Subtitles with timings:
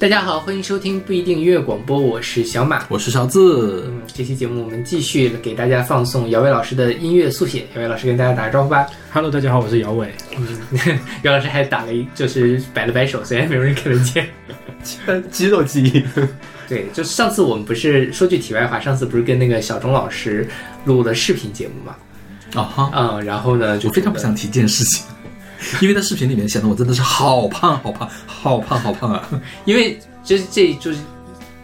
[0.00, 2.86] 大家好，欢迎收听不一定音乐广播，我是小马。
[2.88, 3.84] 我是勺子。
[3.86, 7.66] 嗯，这期节目我们继续给大家放送姚伟老师的音乐速写。
[7.74, 8.86] 姚伟老师跟大家打个招呼吧。
[9.12, 10.10] Hello，大家好，我是姚伟。
[10.38, 14.26] 嗯 姚老师还打了一，就是摆了摆手，虽然没有人看得见。
[15.30, 16.02] 肌肉记忆。
[16.66, 20.48] 对，就上次我们不是说句题外话，上次不是跟那个小钟老师
[20.86, 21.94] 录了视频节目嘛？
[22.58, 25.04] 啊哈，嗯，然后呢，就我非常不想提这件事情，
[25.80, 29.28] 因为在视频里面显得我真的是好胖好胖好胖好胖啊！
[29.64, 30.98] 因为这这就是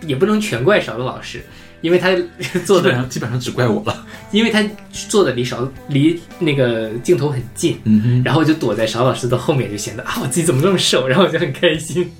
[0.02, 1.44] 也不能全怪勺子老师，
[1.80, 2.10] 因为他
[2.64, 4.06] 做的，基本上基本上只怪我了。
[4.32, 4.62] 因为他
[5.08, 12.10] 做的离勺离那个镜头很近，嗯哼，然后就躲在勺老师的后面，就显得啊，我自己怎么这么瘦，然后我就很开心。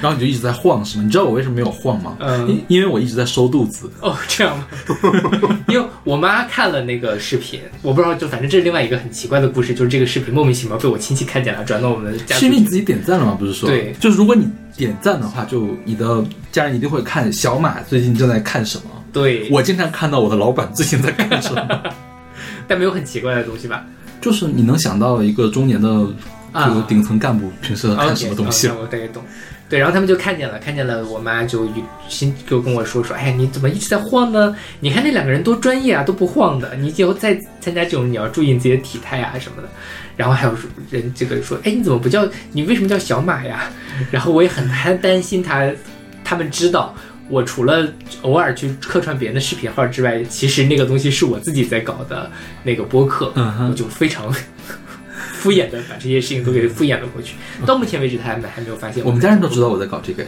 [0.00, 1.04] 然后你就一直在晃是吗？
[1.04, 2.16] 你知道我为什么没有晃吗？
[2.20, 3.90] 嗯因因为我一直在收肚子。
[4.00, 4.66] 哦，这样吗？
[5.68, 12.36] 因为我妈看了那个视频，我不知道，就反正这是另外一个很奇怪的故事，就是这个视频莫名其妙被我亲戚看见了，转到我们家。
[12.36, 13.36] 是因为你自己点赞了吗？
[13.38, 18.84] 不是说对就是如果你点赞的话，就你的家人一定会看小马最近正在看什么。
[19.12, 21.82] 对，我经常看到我的老板最近在看什么，
[22.66, 23.84] 但没有很奇怪的东西吧？
[24.20, 25.88] 就是你能想到一个中年的
[26.54, 29.22] 这个啊顶层干部平时在看什么东西我大概懂。
[29.72, 31.66] 对，然后他们就看见了，看见了，我妈就
[32.06, 34.54] 心就跟我说说，哎呀，你怎么一直在晃呢？
[34.80, 36.74] 你看那两个人多专业啊，都不晃的。
[36.76, 39.68] 你以后再参加这种，你要注意你自己的体态啊什么的。
[40.14, 40.54] 然后还有
[40.90, 43.70] 人这个说，哎，你怎么不叫你为什么叫小马呀？
[44.12, 45.66] 然后我也很担担心他，
[46.22, 46.94] 他们知道
[47.30, 52.30] 我除了偶尔去客串别人的视频号之外，其实那个东西是我自己在搞的
[52.62, 54.30] 那个播客，嗯哼我就非常
[55.42, 57.34] 敷衍的把这些事情都给敷衍了过去。
[57.66, 60.24] 到目前为止，他还没还没有发现我们家人都知道我在搞这个，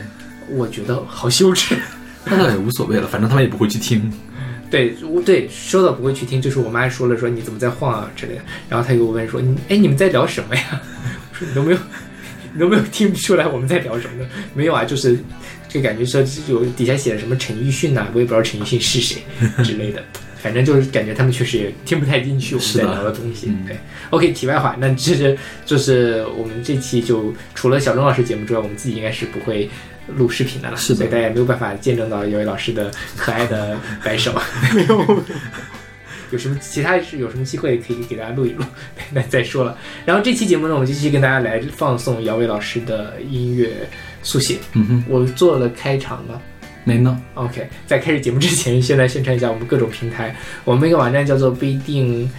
[0.49, 1.77] 我觉得好羞耻。
[2.27, 4.13] 那倒也无所谓了，反正他们也不会去听。
[4.71, 10.83] 对，我对说到不会去听，就是我妈说了说你怎么在晃啊之类的，然后她又问说你哎你们在聊什么呀？
[11.31, 11.79] 我说你都没有，
[12.53, 14.29] 你都没有听出来我们在聊什么呢？
[14.53, 15.17] 没有啊，就是
[15.69, 19.23] 这感觉说有底下写的什么陈奕迅呐、我也不知道陈奕迅是谁
[19.63, 20.03] 之类的。
[20.45, 23.47] 反正就是感觉他们确实也听不太进去我们在聊的东西。
[23.49, 23.75] 嗯对
[24.11, 29.71] ，OK，题外话，那这是 就是我们这期就除了小钟老师节目之外，我们自己应该是不会
[30.07, 34.39] 录视频的了，是的所以大家也没有办法见证到姚伟老师的可爱的摆手。
[34.75, 35.23] 没有，
[36.31, 38.63] 有什么其他是有什么机会可以给大家录一录，
[39.15, 39.79] 那再说了。
[40.05, 43.89] 然后这期节目呢，我们继续跟大家来放送姚伟老师的音乐
[44.23, 44.59] 速写。
[44.75, 46.39] 嗯哼，我做了开场了。
[46.85, 47.21] 没呢。
[47.35, 50.37] OK，在开始节目之前，先来宣传一下我们各种平台。
[50.65, 52.31] 我们一个网站叫做不一定，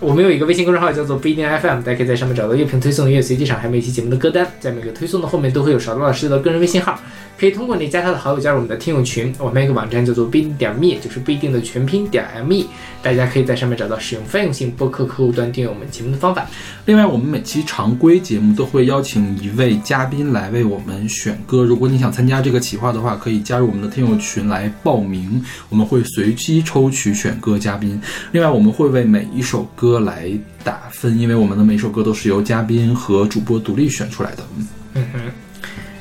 [0.00, 4.46] 我们有一个微信公众号叫做不一定 FM，大家可以在上面找到乐评推送、音乐随机场，还有每期节目的歌单。
[4.60, 7.00] 在每个推送的后面都会有少多老师的个人微信号，
[7.38, 9.34] 可以通过你加他的好友加入我们的听友群。
[9.38, 12.66] 我们有一个网站叫做不一定点 me，就是不一定的全拼点 me，
[13.02, 16.46] 大家可以在上面找到使用泛用性播客客户端订阅我们节目的方法。
[16.84, 21.64] 另外，我们每期常规节目都会邀请一位嘉宾来为我们选歌。
[21.64, 28.00] 如果你想参加这个企划的话，可以加入我们的听友群来报名，我们会随机抽取选歌嘉宾。
[28.32, 30.28] 另外，我们会为每一首歌来
[30.64, 34.42] 打分，因为我们的每首歌都是由嘉宾和主播独立选出来的。
[34.58, 35.20] 嗯嗯哼，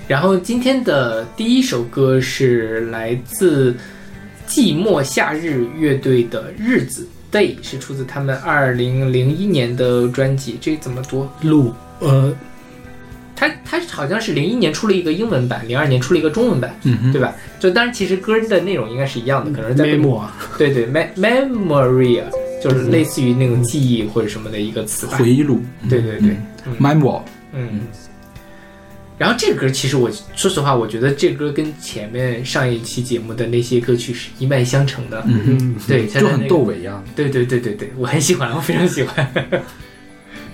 [0.07, 3.75] 然后今天的第一首歌是来自
[4.47, 10.57] 寂寞夏日乐队的《日子 Day》，是出自他们二零零一年的专辑。
[10.61, 11.27] 这怎么读？
[11.41, 12.33] 录呃
[13.35, 17.35] 它它好像是零一年出了一个英文版，零二年出了一个中文版，嗯哼，对吧？
[17.59, 19.83] 就当然其实歌的内容应该是一样的，可能是在
[20.57, 22.29] 对对 me memory 啊
[22.63, 25.17] 就是类似于那种记忆或者什么的一个词吧。
[25.17, 25.61] 回忆录。
[25.89, 26.35] 对对对，
[26.65, 27.21] 嗯，memoir。
[27.53, 27.81] 嗯，
[29.17, 35.23] 然后这个歌其实我说实话，我觉得这歌跟前面上一期节目的那些歌曲是一脉相承的。
[35.27, 37.01] 嗯对，就很窦唯呀。
[37.15, 39.25] 对对对对对，我很喜欢，我非常喜欢。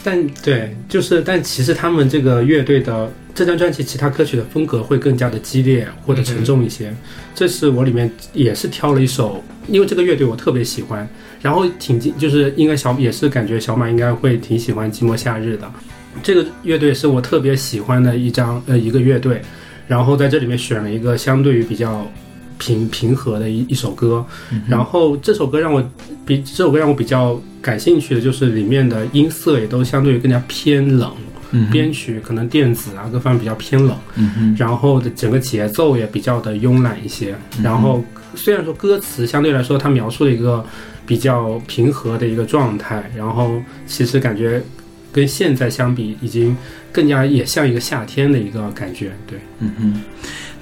[0.03, 6.93] 但对，就是但其实他们这个乐队的这张专辑其他歌曲的风格会更加的激烈或者沉重一些。
[7.35, 11.07] 这是我里面也是挑了一首，因为这个乐队我特别喜欢，
[11.41, 15.71] 然后挺就是应该小也是感觉小马应该会挺喜欢寂寞夏日的。
[16.21, 19.41] 这个乐队是我特别喜欢的一张呃一个乐队，
[19.87, 22.05] 然后在这里面选了一个相对于比较
[22.61, 24.23] 平平和的一一首歌，
[24.67, 25.83] 然后这首歌让我
[26.23, 31.11] 比这首歌让我比较感兴趣的就是里面的音色也都相对于更加偏冷，
[31.71, 38.03] 编曲可能电子啊各方面比较偏冷，嗯，然后的整个节奏也比较的慵懒一些，然后
[38.35, 40.63] 虽然说歌词相对来说它描述了一个
[41.07, 44.61] 比较平和的一个状态，然后其实感觉
[45.11, 46.55] 跟现在相比已经
[46.91, 49.39] 更加也像一个夏天的一个感觉，对。
[49.57, 50.01] 嗯哼。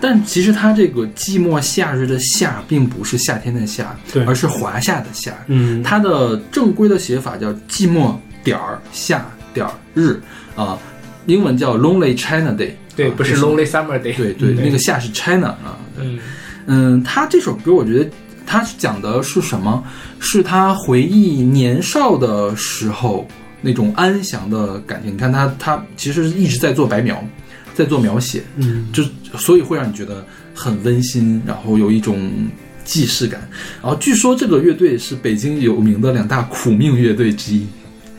[0.01, 5.33] 但其实它这个寂寞夏日的夏，并不是夏天的夏，对而是华夏的夏。
[5.47, 10.21] 嗯，它的正规的写法叫寂寞点儿夏点儿日
[10.55, 10.77] 啊、
[11.25, 15.77] 英文叫 Lonely China Day，对，不是 Lonely Summer Day，对对，那个夏是 China 啊。
[15.97, 16.19] 嗯
[16.65, 18.09] 嗯，他这首歌我觉得
[18.45, 19.83] 他讲的是什么？
[20.19, 23.27] 是他回忆年少的时候
[23.61, 25.13] 那种安详的感情。
[25.13, 27.23] 你看他他其实一直在做白描，
[27.79, 29.01] 在做描写，嗯，就
[29.37, 32.29] 所以会让你觉得很温馨，然后有一种
[32.83, 33.39] 既视感。
[33.81, 37.65] 然后据说这个乐队是北京有名的两大苦命乐队之一，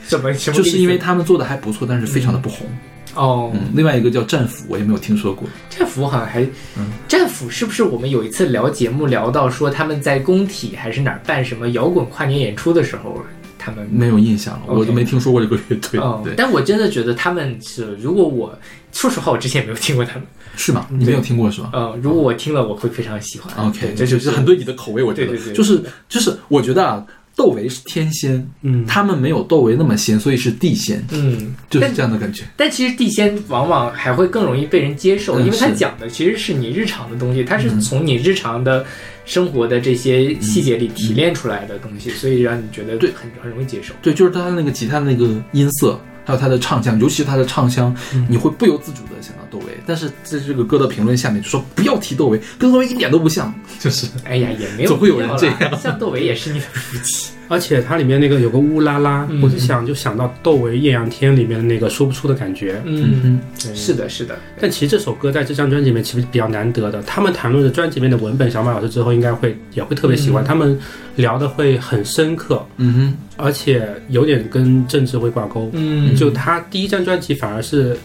[0.08, 0.32] 什么？
[0.32, 2.66] 就是因为他们做的还不错，但是非常的不红。
[3.14, 5.46] 哦，嗯，另外一个叫战斧，我也没有听说过。
[5.68, 6.42] 战斧好像还，
[6.78, 13.22] 嗯战斧是不是我们有一次聊节目聊到说他们在工体还是哪儿办什么摇滚跨年演出的时候，
[13.60, 16.00] 他们没有印象了，我都没听说过这个乐队。
[16.00, 18.58] 哦对，，但我真的觉得他们是，如果我
[18.92, 20.22] 说实话，我之前也没有听过他们，
[20.56, 20.86] 是吗？
[20.88, 21.70] 你没有听过是吧？
[21.74, 23.52] 呃，如果我听了，我会非常喜欢。
[23.66, 27.04] OK，对这就是很对你的口味，我觉得就是就是，我觉得啊，
[27.36, 32.44] 窦唯是天仙，嗯，他们没有窦唯那么仙，所以是地仙，嗯，就是这样的感觉。
[32.56, 38.84] 但其实地仙往往还会更容易被人接受，嗯因为他讲的其实是你日常的东西，他是嗯从你日常的
[39.30, 43.12] 生活的这些细节里提炼出来的东西，所以让你觉得对。
[43.12, 43.94] 很很容易接受。
[44.02, 48.26] 对，就是他那个吉他的那个音色，还有他的唱腔，尤其是他的唱腔，嗯。
[48.28, 49.66] 你会不由自主的想到窦唯。
[49.86, 57.32] 但是在这个歌的评论下面就说不要提窦唯，跟窦唯一点都不像，就是哎呀，也没有总会有人这样 像窦唯也是你的福气。
[57.48, 62.80] 而且它里面那个有个乌拉拉，嗯我就想就想到窦唯《艳阳天》里面的那个说不出的感觉。
[62.84, 63.40] 嗯，嗯
[63.74, 64.38] 是的，是的。
[64.60, 67.02] 但其实这首歌在这张专辑里面其实比较难得的。
[67.02, 70.44] 他们谈论的专辑里面的文本，小马老师之后应该会也会特别喜欢。
[70.44, 70.78] 嗯他们
[71.16, 75.68] 聊的会很深刻，嗯哼，而且有点跟政治会挂钩。
[75.72, 77.98] 嗯就他第一张专辑反而是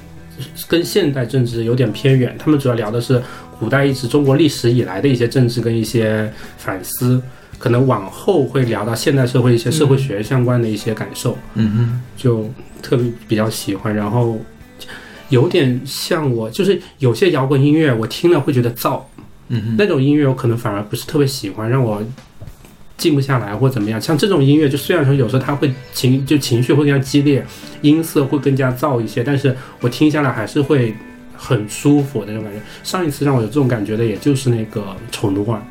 [0.67, 3.21] 跟现代政治有点偏远，他们主要聊的是
[3.59, 7.21] 古代一直中国历史以来的一些政治跟一些反思。
[7.57, 12.49] 可能往后会聊到现代社会一些社会学相关的一些感受，嗯哼，就
[12.81, 13.95] 特别比较喜欢。
[13.95, 14.37] 然后
[15.29, 19.01] 有点像我，就是有些摇滚音乐我听了会觉得燥，
[19.47, 22.03] 嗯哼，那种音乐我可能反而不是特别喜欢，让我
[22.97, 24.00] 静不下来或怎么样。
[24.00, 27.45] 像这种音乐，就虽然说有时候它会情就情绪会更加激烈，
[27.81, 30.95] 音色会更加燥一些，但是我听下来还是会
[31.36, 32.59] 很舒服的那种感觉。
[32.83, 34.81] 上一次让我有这种感觉的，也就是那个
[35.12, 35.62] 《丑奴儿》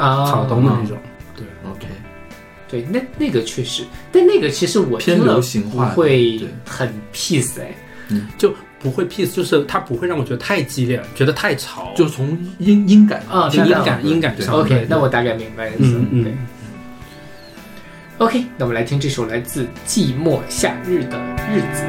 [0.00, 0.96] 啊，草东的那种。
[1.36, 1.86] 对 OK，
[2.68, 7.74] 对，那那个确实，但那个其实我偏听了不流行会很 peace 哎。
[8.36, 11.90] 就不会 peace，就是它不会让我觉得太激烈，觉得太吵。
[11.96, 15.96] 就从音音感啊就音感音感上 OK，那我大概明白意思。
[15.96, 16.34] 嗯嗯对。
[18.18, 21.18] OK，那我们来听这首来自寂寞夏日的
[21.50, 21.84] 日子。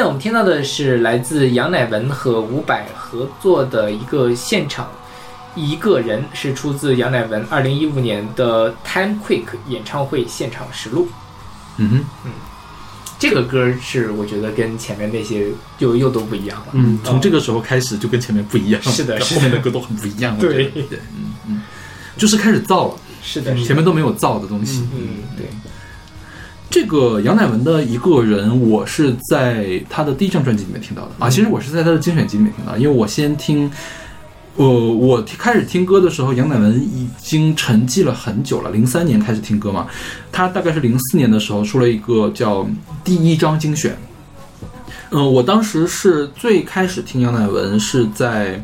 [0.00, 4.90] 在我们听到的是来自杨乃文和伍佰合作的一个现场，
[5.54, 11.06] 一个人是出自杨乃文二零一五年的 Time Quick 演唱会现场实录。
[11.76, 12.32] 嗯哼，嗯
[13.18, 15.48] 这个歌是我觉得跟前面那些
[15.80, 16.68] 又又都不一样了。
[16.72, 20.34] 嗯，从这个时候开始就跟前面不一样，是的是的后面的歌都很不一样。
[20.38, 21.62] 对对，嗯嗯，
[22.16, 24.82] 就是开始造了，是的，前面都没有造的东西。
[24.96, 25.39] 嗯
[26.90, 31.30] 个杨乃文的一个人，我是在他的第一张专辑里面听到的啊。
[31.30, 33.70] 其实我是在他的精选集里面听到，因为我先听，
[34.56, 38.72] 呃，我开始听歌的时候，杨乃文已经沉寂了很久了。
[38.72, 39.86] 零三年开始听歌嘛，
[40.32, 42.64] 他大概是零四年的时候出了一个叫
[43.04, 43.92] 《第一张精选》。
[45.12, 48.60] 嗯、我当时是最开始听杨乃文是在。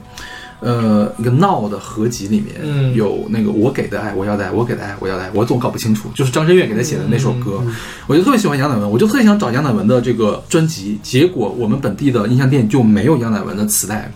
[0.60, 2.94] 呃，一个闹的合集里面，嗯。
[2.94, 7.62] 有那个我给的爱，我要的爱，我给的爱，我要的爱，我总搞不清楚，就是张震岳给他写的那首歌，
[8.06, 14.10] 我就特别喜欢杨乃文，我就特别想找杨乃文的这个专辑，结果我们本地的音像店就没有杨乃文的磁带。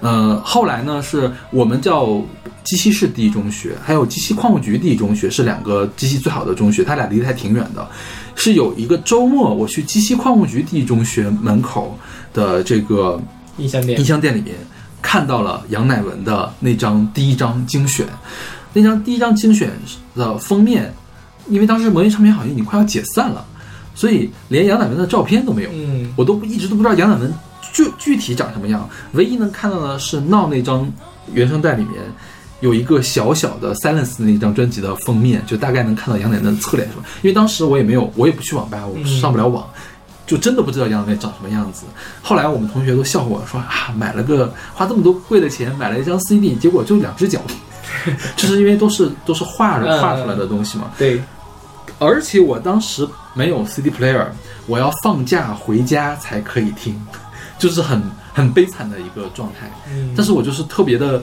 [0.00, 2.22] 呃，后来呢，是我们叫
[2.62, 7.86] 鸡西市第一中学，还有鸡西矿务局第一中学是两个鸡西最好的中学，它俩离得还挺远的。
[8.36, 11.98] 是有一个周末，我去鸡西矿务局第一中学门口
[12.32, 13.20] 的这个
[13.58, 14.54] 音像店音像店里面
[15.02, 18.06] 看到了杨乃文的那张第一张精选，
[18.72, 19.70] 那张第一张精选
[20.14, 20.92] 的封面，
[21.48, 23.44] 因为当时魔音唱片好像已经快要解散了，
[23.94, 27.32] 所以连杨乃文的照片都没有，嗯我都不一直都不知道杨乃文
[27.72, 30.90] 具具体长什么样，唯一能看到的是闹那张
[31.32, 31.94] 原声带里面。
[32.60, 37.02] 有一个小小的 Silence 那张专辑的封面，就大概能看到杨乃文的侧脸什么。
[37.22, 39.66] 因为当时我也没有，我也不去网吧，我上不了网，
[40.30, 41.86] 就真的不知道杨乃文长什么样子。
[42.22, 47.40] 后来我们同学都笑话我说啊，买了个花这么多贵的钱买了一张 CD，结果就两只脚，
[48.36, 50.92] 就是因为都是都是画着嗯画出来的东西嘛。
[50.96, 51.20] 对，
[51.98, 54.24] 而且我当时没有 CD player，
[54.68, 57.04] 我要放假回家才可以听，
[57.58, 58.00] 就是很
[58.32, 59.68] 很悲惨的一个状态。
[59.92, 61.20] 嗯但是我就是特别的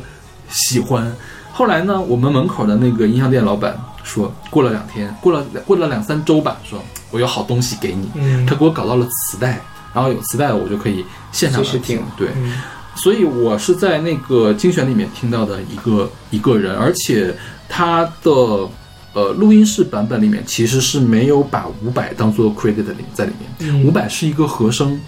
[0.49, 1.15] 喜欢。
[1.57, 8.07] 后来呢，我们门口的那个音像店老板说，过了两天，过了过了两三周吧，说我有好东西给你。
[8.13, 8.45] 嗯。
[8.45, 9.59] 他给我搞到了磁带，
[9.91, 11.99] 然后有磁带我就可以现场去听。
[12.15, 12.53] 对，嗯。
[12.93, 17.35] 所以我是在那个精选里面听到的一个一个人，而且
[17.67, 18.31] 他的
[19.13, 23.83] 呃录音室版本里面其实是没有把伍佰当做 credit 里在里面，嗯。
[23.83, 25.01] 伍佰是一个和声，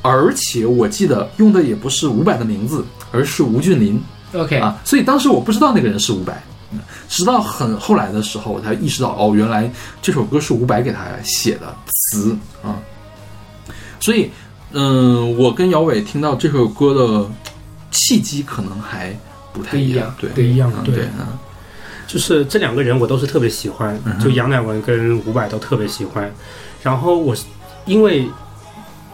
[0.00, 4.02] 而且我记得用的也不是伍佰的名字，而是吴俊霖
[4.34, 6.32] OK 啊，所以当时我不知道那个人是伍佰。
[6.72, 9.70] 嗯直到很后来的时候，我才意识到，哦，原来
[10.02, 12.76] 这首歌是伍佰给他写的词啊。
[14.00, 14.28] 所以，
[14.72, 17.30] 嗯，我跟姚伟听到这首歌的
[17.92, 19.16] 契机可能还
[19.52, 21.26] 不太一样，对，不一样对嗯对，嗯
[22.08, 26.28] 就是这两个人我都是特别喜欢，就杨乃文跟伍佰都特别喜欢。
[26.82, 27.44] 然后我是
[27.84, 28.28] 因为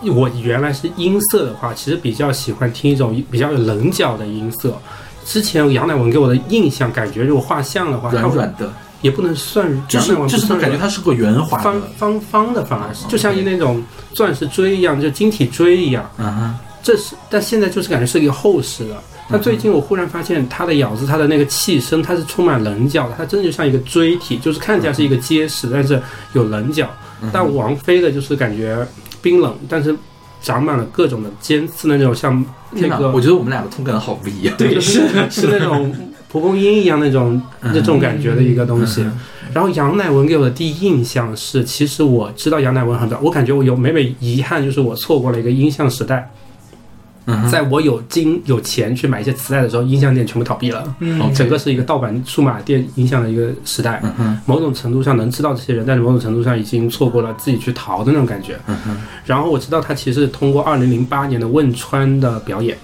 [0.02, 4.80] 我原来是音色的话，其实比较喜欢听一种比较有棱角的音色。
[5.24, 8.72] 之前杨乃文给我的印象，感觉如果画像的话，软它软的，
[9.02, 16.10] 也不能算就是就是感觉它是个圆滑方的，方方的，反而是嗯就像那种钻石锥一样，就晶体锥一样。
[16.18, 18.96] 嗯哼，这是，但现在就是感觉是一个厚实的。
[19.32, 26.90] 但最近我忽然发现，它的咬字，它的那个气声，它是充满棱角的，它真的就像一个锥体，就是看起来是一个结实，但是有棱角。
[27.32, 28.84] 但王菲的就是感觉
[29.22, 29.94] 冰冷，但是
[30.40, 34.54] 长满了各种的尖刺，那种像那个我觉得我们俩的痛感好不一样。
[34.56, 35.94] 对， 是是那种
[36.28, 39.02] 蒲公英一样那种嗯那种感觉的一个东西。
[39.02, 39.12] 嗯
[39.52, 46.30] 然后杨乃文给我的第一印象是，其实我知道杨乃文很早，我感觉我有每每遗憾，就是我错过了一个音像时代。
[47.30, 54.00] 嗯在我有金有钱去买一些磁带的时候，音像店全部倒闭了，嗯整个是一个盗版数码店音像的一个时代。
[54.02, 58.58] 嗯哼，某种程度上能知道这些人，但是某种程度上已经错过了自己去淘的那种感觉。
[58.66, 62.76] 嗯哼，然后我知道他其实是通过二零零八年的汶川的表演，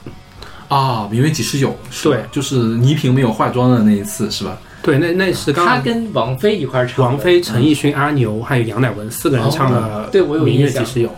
[0.69, 4.57] 啊，明月几时有，对就是倪萍没有化妆的那一次，是吧？
[4.83, 11.09] 对，那那是刚他刚跟王菲一块儿唱，王菲、陈奕迅、阿牛还有杨乃文四个人唱的《对我有明月几时有》。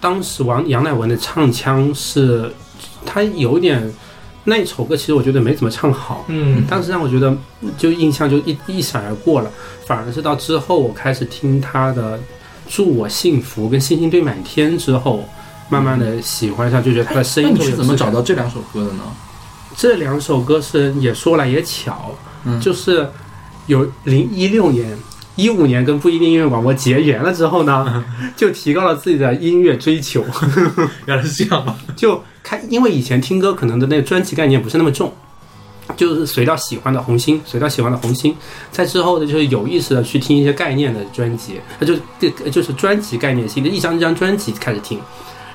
[0.00, 2.50] 当时王杨乃文的唱腔是，
[3.04, 3.92] 他有点
[4.44, 6.24] 那首歌，其实我觉得没怎么唱好。
[6.28, 7.36] 嗯当时让我觉得
[7.76, 9.50] 就印象就一一闪而过了，
[9.86, 12.16] 反而是到之后我开始听他的
[12.66, 15.22] 《祝我幸福》跟《星星堆满天》之后，
[15.68, 19.02] 慢慢的喜欢上，就觉得他的声音特别有那你是怎么找到这两首歌的呢？
[19.76, 23.06] 这两首歌是也说来也巧，嗯就是
[23.66, 24.96] 有零一六年。
[25.40, 28.04] 一五年跟不一定音乐广播结缘了之后呢，
[28.36, 30.22] 就提高了自己的音乐追求，
[31.06, 31.74] 原来是这样吧？
[31.96, 35.10] 就开，因为以前听歌可能的那个专辑概念不是那么重，
[35.96, 38.36] 就是随到喜欢的红心，随到喜欢的红心，
[38.70, 45.00] 在之后呢，就是有意识的去听一些概念的专辑，那就这就是专辑概念性的，一张一张专辑开始听，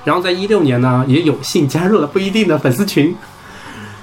[0.04, 3.14] 然后在一六年呢，也有幸加入了不一定的粉丝群。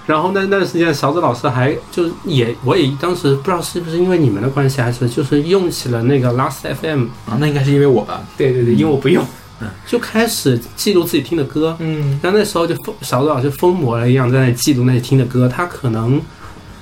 [0.05, 8.21] 然后那那段时间，勺子老师还就是也我也当时不知道是不是因为你们的关系，还是就是用起了那个 Last FM，啊，那应该是因为我吧？
[8.37, 9.23] 对对对，因为我不用。
[9.61, 11.73] 嗯就开始记录自己听的歌。
[11.79, 15.47] 嗯，然后那时候就疯勺子老师疯魔了一样，在那里记录那些听的歌。
[15.47, 16.21] 他可能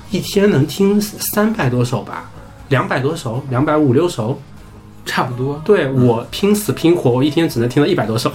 [0.09, 2.27] 一天能听三百多首吧，
[2.69, 4.39] 两百多首，两百五六首。
[5.03, 5.59] 差不多。
[5.65, 8.31] 对我拼死拼活，我一天只能听到一百多首。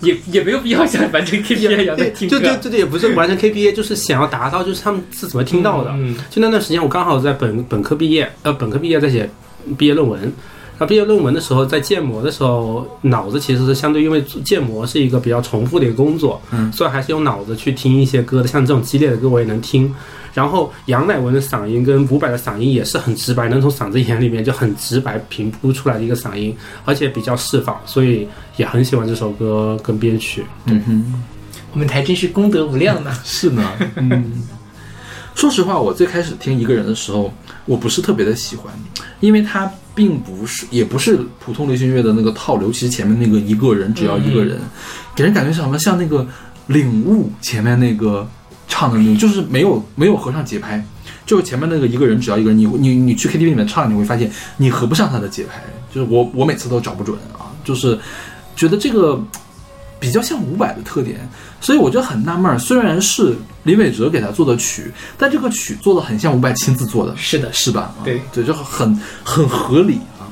[0.00, 5.90] 也也没有必要像完成 KPI 一样的听对对对，也不是完成 KPI，就是想要达到，就是他们是怎么听到的。
[5.94, 9.28] 嗯，就那段时间，我刚好在本本科毕业，呃，本科毕业在写
[9.76, 10.32] 毕业论文。
[10.78, 18.48] 然后毕业论文的时候，在建模的时候，脑子其实是相对，因为建模是一个比较重复的一个工作，嗯所以还是用脑子去听一些歌的。
[18.48, 19.94] 像这种激烈的歌，我也能听。
[20.34, 30.44] 然后杨乃文的嗓音跟伍佰的嗓音也是很直白，能从嗓子眼里面就很直白平铺出来的一个嗓音，而且比较释放，所以也很喜欢这首歌跟编曲。
[30.66, 31.22] 嗯哼，
[31.72, 33.10] 我们台真是功德无量呢。
[33.24, 33.66] 是呢。
[33.94, 34.42] 嗯，
[35.36, 37.30] 说实话，我最开始听一个人的时候，
[37.66, 38.72] 我不是特别的喜欢，
[39.20, 44.58] 因为他并不是，也不是普通流行乐的那个套流，其实前面那个一个人只要一个人，
[45.14, 46.26] 给人感觉什么像那个
[46.68, 48.26] 领悟前面那个
[48.66, 50.82] 唱的那种，就是没有没有合上节拍。
[51.26, 55.62] 就是前面那个一个人只要一个人，你你你去 KTV 里面唱，你会发现你合不上他的节拍。
[55.92, 57.98] 就是我我每次都找不准啊，就是
[58.54, 59.22] 觉得这个
[59.98, 61.28] 比较像伍佰的特点，
[61.60, 62.58] 所以我就很纳闷儿。
[62.58, 67.92] 虽然是林伟哲给他做的曲，但这个曲做的很像伍佰亲自做的，是的，是吧？
[67.98, 70.26] 啊对对，就很很合理啊。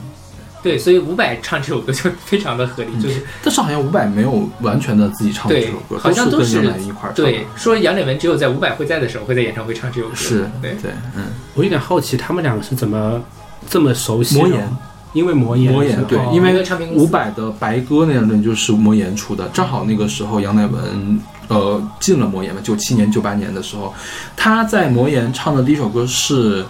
[0.62, 7.16] 对，所以伍佰唱这首歌就非常的合理，就是但是好像伍佰没有完全的自己唱这首歌，，好像是都跟杨一块儿唱。
[7.16, 10.14] 对，说杨乃文只有在伍佰会在的时候会在演唱会唱这首歌。
[10.14, 13.22] 是，对，对，嗯，我有点好奇，他们两个是怎么
[13.68, 14.40] 这么熟悉的？
[14.40, 14.76] 魔岩，
[15.14, 17.04] 因为魔岩，魔岩对，因为一个唱片公司。
[17.04, 23.94] 伍佰的《白鸽》那张专辑就是魔岩出的，正好那个时候杨乃文呃进了魔岩嘛，九七年、九八年的时候，
[24.36, 26.66] 他在魔岩唱的第一首歌是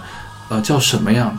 [0.47, 1.37] 呃叫什么呀？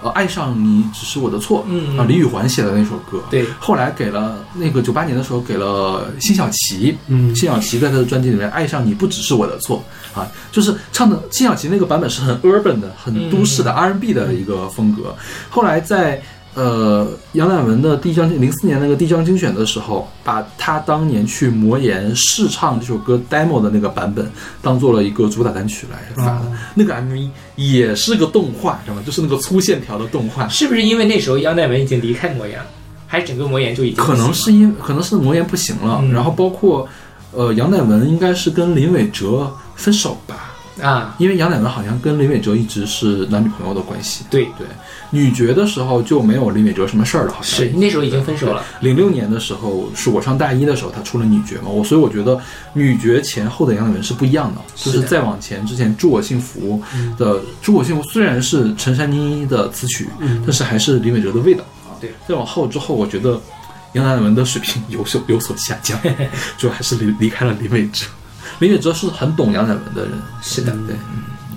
[0.00, 7.34] 呃，爱上你只是我的错，嗯啊，李宇环写的那首歌，对，后来给了那个九八年的时候给了辛晓琪，嗯。
[7.34, 9.82] 辛晓琪在他的专辑里面，《爱上你不只是我的错》
[10.16, 15.12] 啊，就是唱的辛晓琪那个版本是很 urban 的、很都市的 R&B 的一个风格。
[15.50, 16.22] 后来在
[16.58, 24.28] 呃杨乃文的第一张零四年那个第一张精选的时候，把他当年去魔岩试唱这首歌 demo 的那个版本
[24.60, 26.52] 当做了一个主打单曲来发的。
[26.74, 29.02] 那个 MV 也是个动画，知道吗？
[29.06, 30.48] 就是那个粗线条的动画。
[30.48, 32.58] 是不是因为那时候杨乃文已经离开魔岩，
[33.06, 36.88] 还是整个魔岩就已经可能是因可能是魔岩不行了，嗯然后包括
[37.32, 40.47] 呃杨乃文应该是跟林伟哲分手吧，
[40.82, 41.14] 啊？
[41.18, 44.24] 因为杨乃文好像跟林伟哲一直是男女朋友的关系。
[44.30, 44.66] 对，对，
[45.10, 48.64] 女爵的时候就没有林伟哲什么事儿了，好像是那时候已经分手了。
[48.80, 52.38] 零六年的时候，是我上大一的时候，他出了女爵嘛，我所以我觉得
[52.72, 56.82] 女爵前后的杨乃文是不一样的，就是再往前之前《祝我幸福》
[57.16, 60.08] 的《祝我幸福》虽然是陈珊妮的词曲，
[60.44, 61.96] 但是还是林伟哲的味道啊。
[62.00, 63.40] 对，再往后之后，我觉得
[63.94, 65.98] 杨乃文的水平有所有所下降，
[66.56, 68.06] 主要还是离离开了林伟哲。
[68.60, 70.96] 林伟哲是很懂杨乃文的人，是的，对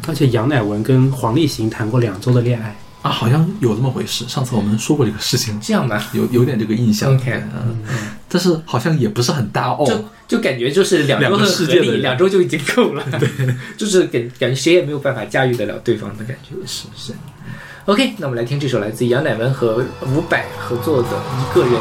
[0.07, 2.75] 而且杨乃文跟黄立行谈过两周的恋爱。
[3.01, 4.27] 啊，好像有这么回事。
[4.27, 7.11] 上次我们说过这个事情，这样吧，有有点这个印象。
[7.15, 7.83] OK 对嗯，
[8.29, 9.83] 但是好像也不是很大哦。
[9.87, 13.03] 就就感觉就是两周两个很合理，世界的两周就已经够了。
[13.19, 13.27] 对，
[13.75, 16.55] 就是感感觉谁也没有办法驾驭得了对方的感觉。
[16.67, 17.13] 是是。
[17.85, 21.73] OK，那我们来听这首来自杨乃文和伍佰合作的《一个人》。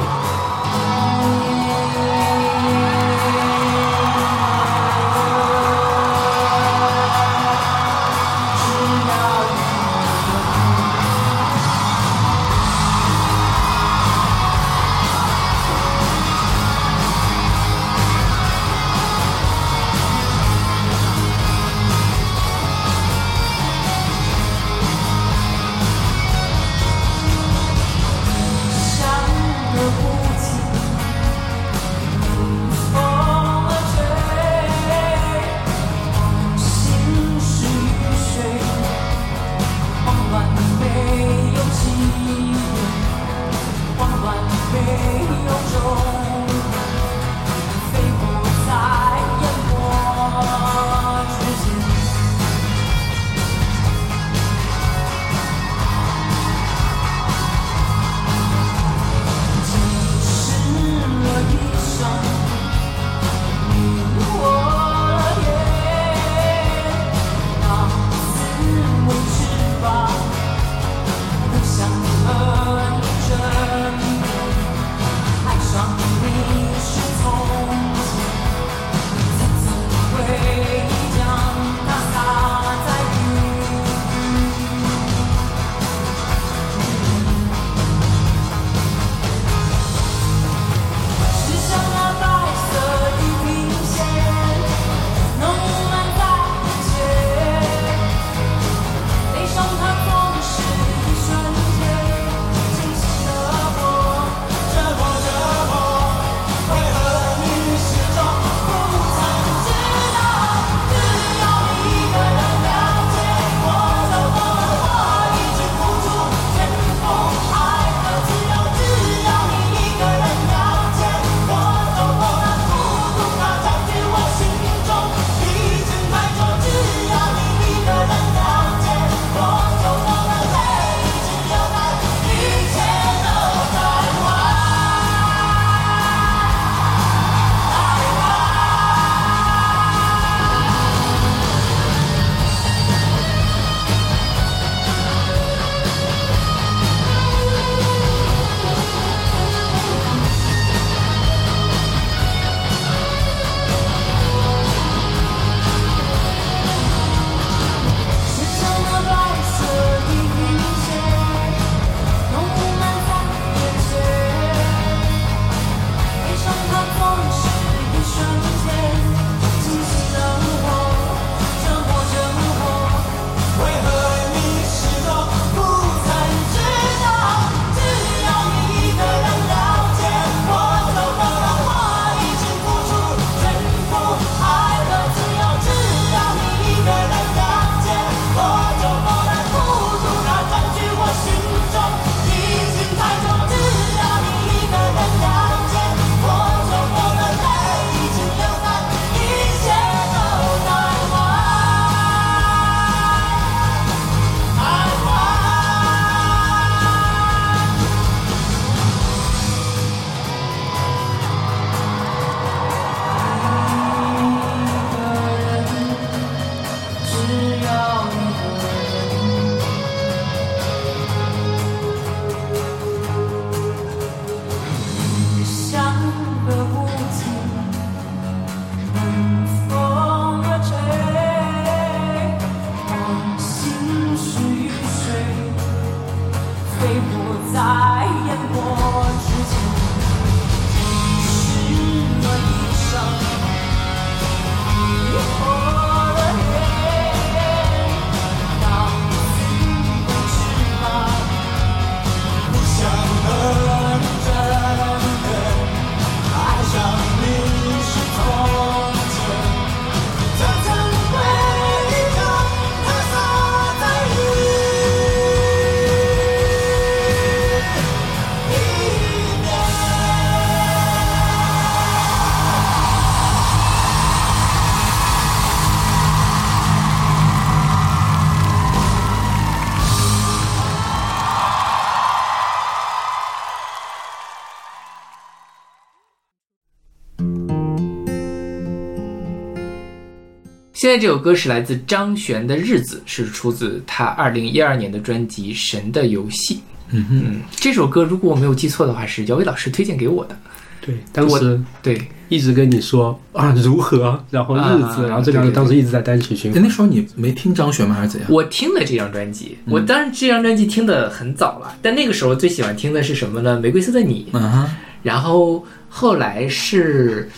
[290.80, 296.54] 现在这首歌是来自张悬的《日子》，是出自他二零一二年的专辑《神的游戏》。
[296.88, 300.34] 嗯哼，嗯，这首歌如果我没有记错的话，是姚伟老师推荐给我的。
[300.80, 306.62] 对，当时对，一直跟你说啊如何，然后日子，啊然后这两个当时一直在单曲循哎，环。
[306.62, 307.94] 那时候你没听张悬吗？
[307.94, 308.30] 还是怎样？
[308.32, 313.60] 我听了这张专辑，我当然这张专辑听的很早了，但那个时候最喜欢听的是什么呢？
[313.60, 314.70] 玫瑰色的你，嗯哼，
[315.02, 317.28] 然后后来是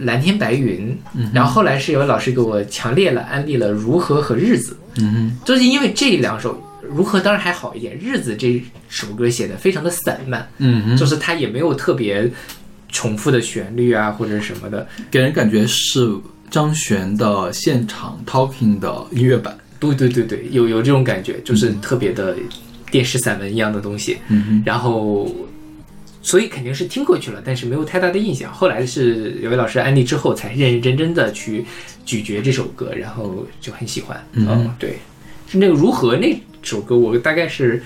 [0.00, 6.60] 蓝天白云，嗯然后后来是有位老师给我强烈了安利了如何和日子，嗯哼，就是因为这两首。
[6.94, 12.30] 如何当然还好一点，日子这首歌写的非常的散漫，嗯哼，就是它也没有特别
[12.90, 16.06] 重复的旋律啊或者什么的，给人感觉是
[16.50, 19.56] 张悬的现场 talking 的音乐版。
[19.78, 22.36] 对对对对，有有这种感觉，就是特别的
[22.90, 24.18] 电视散文一样的东西。
[24.28, 25.34] 嗯哼，然后，
[26.22, 28.52] 所以肯定是听过去了，但是没有太大的印象。
[28.52, 31.64] 后来是有位老师安利之后，才认认真真的去
[32.06, 34.24] 咀嚼这首歌，然后就很喜欢。
[34.32, 34.98] 嗯对，
[35.48, 37.82] 是那个如何那首歌，我大概是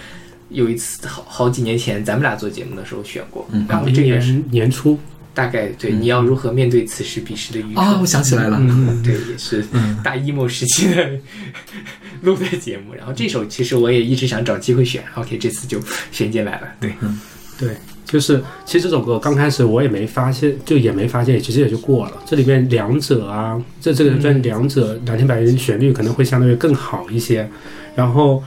[0.51, 4.99] 有一次好好几年前咱们俩做节目的时候选过，嗯然后这个是年年初，
[5.35, 7.85] 大概对你要如何面对此时彼时的愚蠢。
[7.85, 11.11] 啊，我想起来了，嗯，对，也是嗯大 emo 时期的
[12.23, 12.95] 录的节目。
[12.95, 15.81] 然后这首其实我也一直想找机会选，OK，这次就
[16.13, 16.69] 选进来了。
[16.81, 16.93] 对，
[17.59, 22.13] 对，就是其实这首歌刚开始我也没发现，就也没发现，其实也就过了。
[22.25, 27.47] 这里面两者啊，这这个专辑两者蓝天白云旋律可能会相对更好一些，
[27.95, 28.43] 然后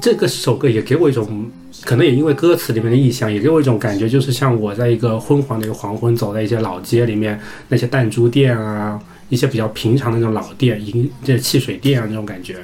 [0.00, 1.50] 这个首歌也给我一种。
[1.82, 12.56] 可能也因为歌词里面的意象，也给我一种感觉，就是像我在一个昏黄的一个黄昏，走在一些老街里面，那些弹珠店啊，一些比较平常的那种老店，银这汽水店啊那种感觉。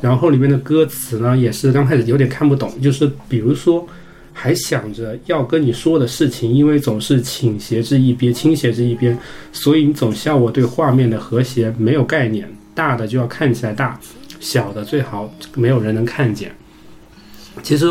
[0.00, 3.86] 然后里面的歌词呢，也是刚开始有点看不懂，就是比如说，
[4.40, 9.18] 还想着要跟你说的事情，因为总是倾斜至一边，倾斜至一边，
[9.52, 13.98] 所以你总笑我对画面的和谐没有概念，大的就要看起来大，
[14.38, 16.54] 小的最好没有人能看见。
[17.64, 17.86] 其实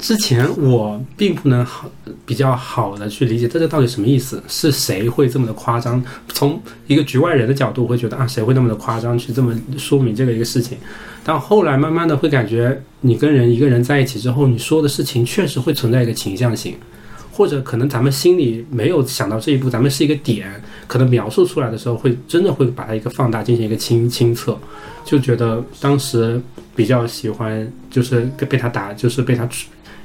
[0.00, 1.88] 之前我并不能好
[2.24, 6.02] 比较好的去理解这个到底什么意思，是谁会这么的夸张？
[6.28, 10.78] 从一个局外人的角度会觉得啊，谁会那么的夸张去这么说明这个一个事情？
[11.22, 16.74] 但后来慢慢的会感觉，你跟人一个人在一起之后，你说的事情确实会存在一个倾向性，
[17.30, 20.50] 或者可能咱们心里没有想到这一步，咱们是一个点，
[20.86, 24.58] 可能描述出来的时候会真的会把它一个放大，进行一个清清测，
[25.04, 26.40] 就觉得当时
[26.74, 29.46] 比较喜欢，就是被他打，就是被他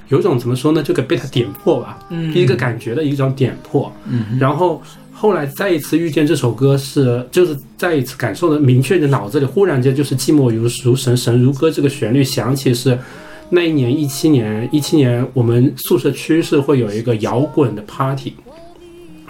[0.10, 12.98] 有一种怎么说呢，就给被他点破吧，嗯一个感觉的一种点破，嗯然后后来再一次遇见这首歌是，就是再一次感受的明确的脑子里忽然间就是寂寞如如神神如歌这个旋律响起是。
[13.48, 18.34] 那一年一七年，一七年我们宿舍区是会有一个摇滚的 party，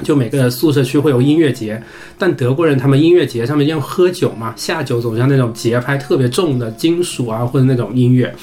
[0.03, 1.83] 就每个宿舍区会有音乐节，
[2.17, 8.33] 但德国人他们音乐节上面要喝酒嘛，下酒总像那种节拍特别重的金属啊或者那种音乐。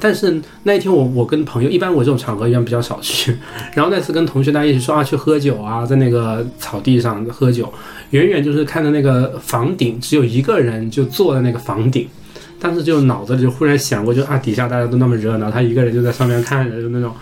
[0.00, 3.36] 但是那一天我我跟朋友，一般我这种场合一般比较少去，
[3.76, 7.70] 然后那次跟同学大家一起说啊去喝酒啊，在那个草地上喝酒，
[8.10, 12.08] 远远就是看着那个房顶只有一个人就坐在那个房顶，
[12.58, 17.12] 但是就脑子里就忽然想过就啊底下大家都那么热闹，他一个人就在上面看着，就那种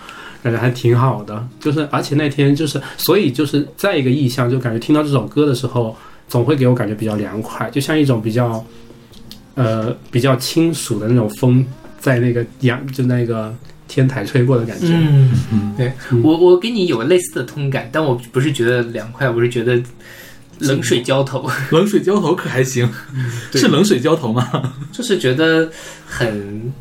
[0.41, 5.95] 感觉还挺好的，就是而且那天就是所以就是再一个意象，就感觉听到这首歌的时候，
[6.27, 8.63] 总会给我感觉比较凉快，就像一种比较
[9.55, 11.65] 呃比较清暑的那种风。
[11.99, 13.53] 在那个阳就那个
[13.87, 15.91] 天台吹过的感觉，嗯，嗯对
[16.23, 19.81] 我我跟你有类似的通感，但我不是觉得凉快，我是觉得
[20.59, 22.89] 冷水浇头，冷水浇头可还行，
[23.51, 24.73] 对是冷水浇头吗？
[24.91, 25.69] 就是觉得
[26.05, 26.71] 很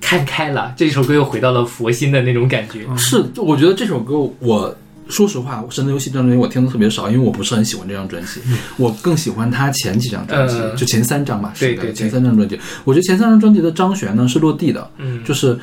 [0.00, 0.74] 看开了。
[0.76, 2.86] 这首歌又回到了佛心的那种感觉。
[2.96, 4.76] 是，我觉得这首歌我。
[5.12, 8.40] 说实话，《神的游戏》这张专辑我听的特别少，因为我不是很喜欢这张专辑，
[8.78, 12.58] 我更喜欢他前几张专辑，嗯就前三张吧，是的，对对对前三张专辑。
[12.84, 15.58] 我觉得前三张专辑的张悬呢是落地的，嗯，就是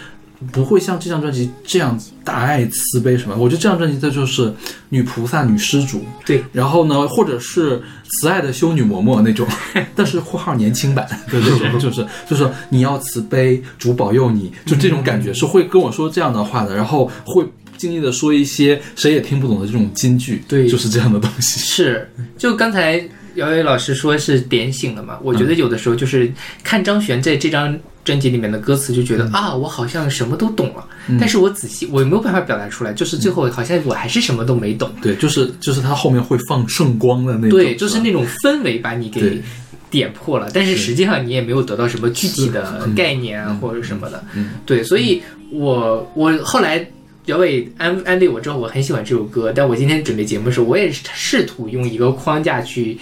[0.51, 3.35] 不会像这张专辑这样大爱慈悲什么。
[3.35, 4.53] 我觉得这张专辑它就是
[4.89, 6.43] 女菩萨、女施主，对。
[6.53, 9.47] 然后呢，或者是慈爱的修女嬷嬷那种，
[9.95, 17.43] 但是括号年轻版的这种，就是就是你要慈悲，主保佑你，就这种感觉是会跟我说这样的话的，然后会。
[17.79, 20.67] 尽力的说一些谁也听不懂的这种金句，对。
[20.67, 21.59] 就是这样的东西。
[21.65, 23.01] 是，就刚才
[23.35, 25.17] 姚伟老师说是点醒了嘛？
[25.23, 26.29] 我觉得有的时候就是
[26.63, 30.85] 看张悬在这张专辑里面的歌词，就觉得、啊，我好像什么都懂了，
[31.19, 34.91] 但是我仔细我没有办法表达出来，就是最后好像我还是什么都没懂。
[35.01, 39.41] 对，就是就是他后面会放圣光的那种，对，就是那种氛围把你给
[39.89, 44.23] 点破了，但是实际上你也没有得到什么具体的概念啊或者什么的。
[44.35, 44.51] 嗯。
[44.65, 46.85] 对，所以我我后来。
[47.29, 52.97] 姚伟安安利我之后，我很喜欢这首歌，但我今天准备节目的时候，我也是试图用一个框架去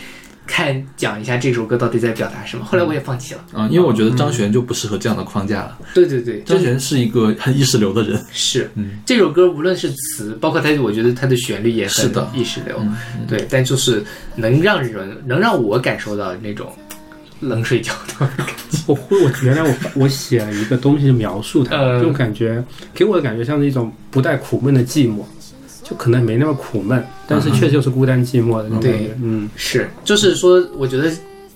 [0.45, 2.65] 看讲一下这首歌到底在表达什么。
[2.65, 3.45] 后来我也放弃了。
[3.53, 5.77] 啊，因为我觉得张悬就不适合这样的框架了。
[5.93, 12.75] 对对对，张悬是一个很意识流的人，是嗯这首歌无论是词，包括它，我觉得它的旋律也很是的意识流。
[12.81, 14.03] 嗯对，但就是
[14.35, 16.69] 能让人能让我感受到那种
[17.41, 18.25] 冷水浇头。
[18.85, 25.23] 我会，我原来我我写了一个东西描述它，嗯就感觉给我的感觉像是一种不带苦闷的寂寞，
[25.83, 29.09] 就可能没那么苦闷，但是确实就是孤单寂寞的那种感觉。
[29.21, 31.11] 嗯，是，就是说，我觉得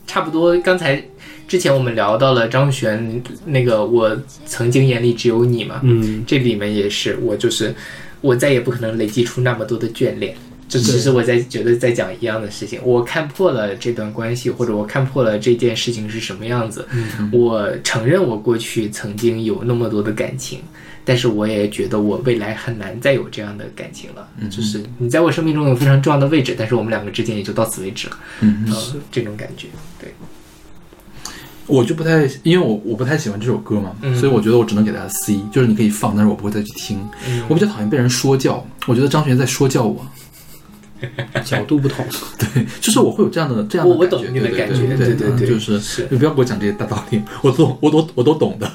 [0.06, 0.58] 差不多。
[0.60, 1.02] 刚才
[1.48, 7.74] 之前我们聊到了张悬那个“我曾经眼里只有你”嘛，嗯，这里面也是我就是
[8.20, 10.36] 我再也不可能累积出那么多的眷恋。
[10.72, 16.88] 这其实我在觉得在讲一样的事情，我看破了这段关系，或者我看破了这件事情是什么样子。
[17.30, 20.62] 我承认我过去曾经有那么多的感情，
[21.04, 24.26] 但是我也觉得我未来很难再有这样的感情了。
[24.50, 28.18] 就是你在我生命中有非常重要的位置，但是我们两个之间也就到此为止了。
[28.40, 29.68] 嗯，呃，这种感觉，
[30.00, 30.14] 对，
[31.68, 36.98] 我就不太，因为我我不太喜欢这首歌嘛，嗯所以我觉得我只能给它 C，就是你可以放，但是我不会再去听。
[37.28, 40.06] 嗯我比较讨厌被人说教，我觉得张悬在说教我，
[41.44, 42.06] 角度不同。
[42.38, 48.72] 对，就是我会有这样的这样的感觉我我懂你的感觉，对对对，就是是，你不要给我讲这些大道理，我都 我都我都懂的。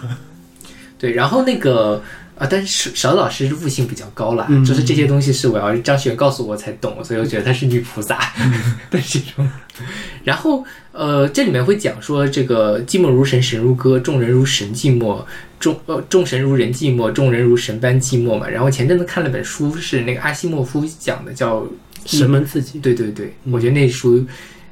[0.98, 1.12] 对。
[1.12, 2.02] 然后那个
[2.36, 8.18] 啊，但是邵老师悟性比较高啦，嗯就是这些东西是我要张学告诉我才懂，所以我觉得她是女菩萨
[8.90, 9.48] 的这种。
[10.24, 15.22] 然后呃，这里面会讲说这个寂寞如神，神如歌，众人如神寂寞，
[15.60, 18.48] 众呃众神如人寂寞，众人如神般寂寞嘛。
[18.48, 21.66] 然后前阵子看了本书，是那个阿西莫夫讲的，叫
[22.06, 24.24] 神门自己，对对对，我觉得那书，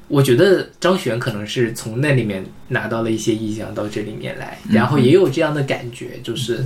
[0.09, 6.65] 我觉得张悬可能是从那里面拿到了一些意象到这里面来，然后也有这样的感觉，就是，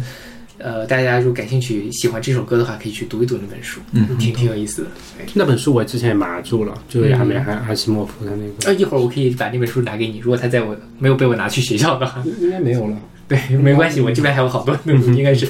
[0.58, 4.88] 呃，大家如果感兴趣喜欢这首歌的话，可以去读一读那本书，嗯挺挺有意思的。
[5.34, 12.96] 那本书我之前也码住了，就是还没还阿西莫夫的那个，呃，一会儿我可以把那本书拿给你，如果他在我没有被我拿去学校的话，应该没有了。
[13.28, 15.46] 对，没关系，我这边还有好多，应该是，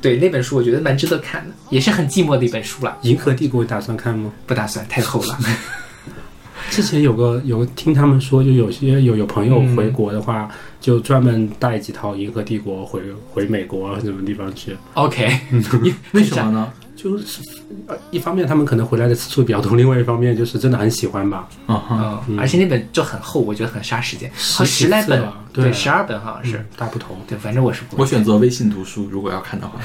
[0.00, 4.30] 对那本书我觉得蛮值得看的，也是很寂寞的一本书了，银河帝国打算看吗？
[4.46, 5.38] 不打算太厚了。
[6.70, 10.48] 之前有个有听他们说，就有些有有朋友回国的话，
[10.80, 14.76] 就专门带几套《银河帝国》回回美国什么地方去。
[14.94, 15.38] OK，
[16.12, 16.72] 为什么呢？
[17.02, 17.40] 就是
[17.88, 21.48] 呃，一方面他们可能回来的次数比较多，另外一方面就是真的很喜欢吧。
[21.66, 25.20] 啊哈，嗯，而且那本就很厚，我觉得很杀时间，好十十来本
[25.52, 27.16] 对对，十二本好像是嗯，大不同。
[27.26, 28.02] 对，反正我是不会。
[28.02, 29.80] 我选择微信读书，如果要看的话。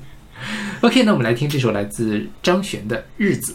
[0.80, 3.52] OK，那我们来听这首来自张悬的《日子》。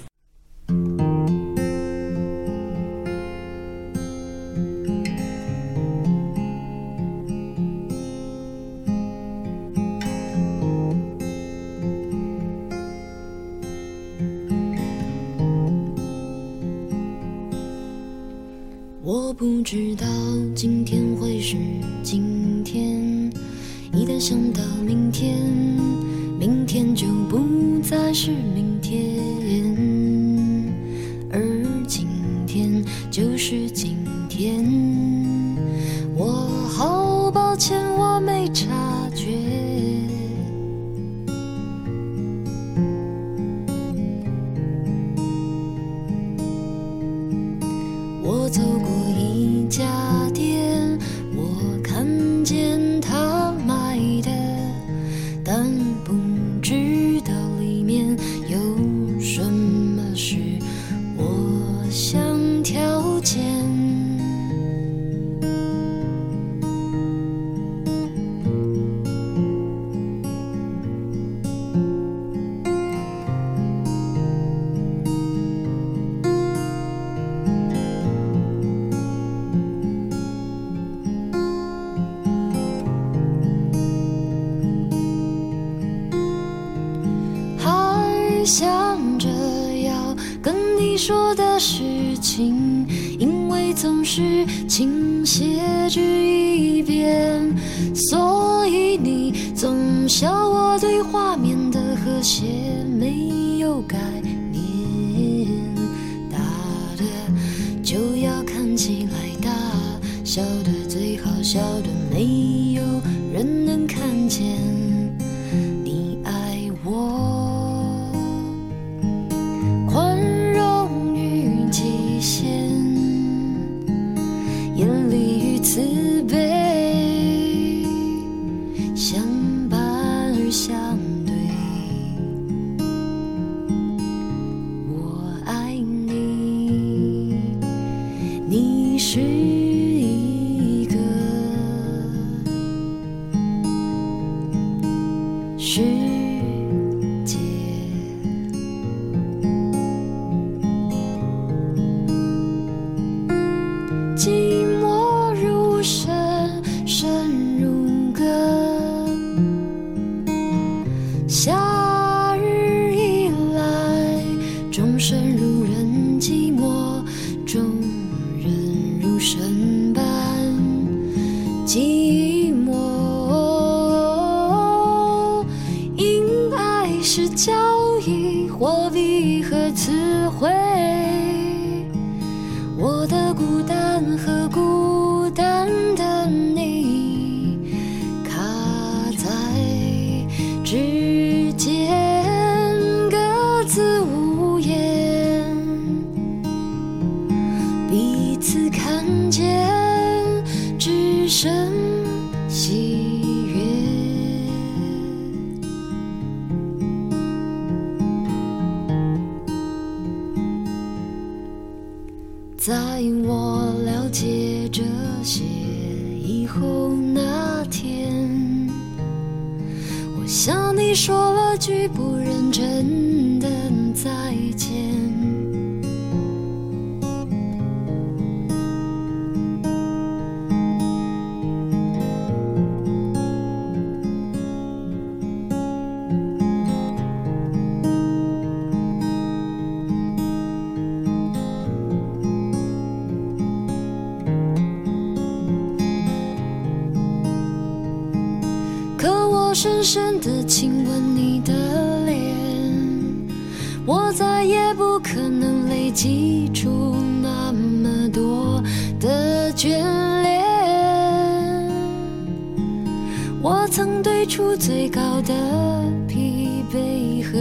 [172.17, 172.66] be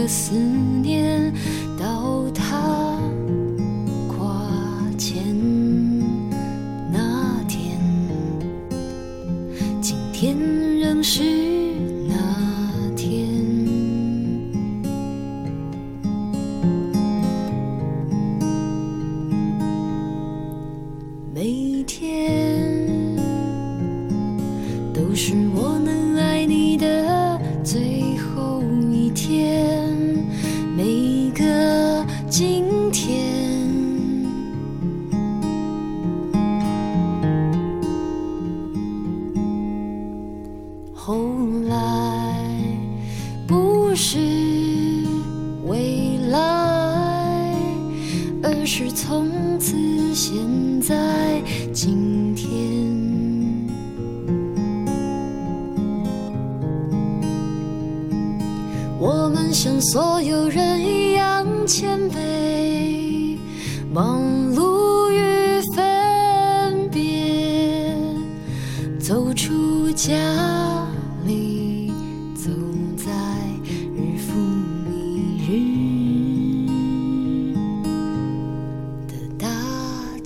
[0.07, 0.56] 思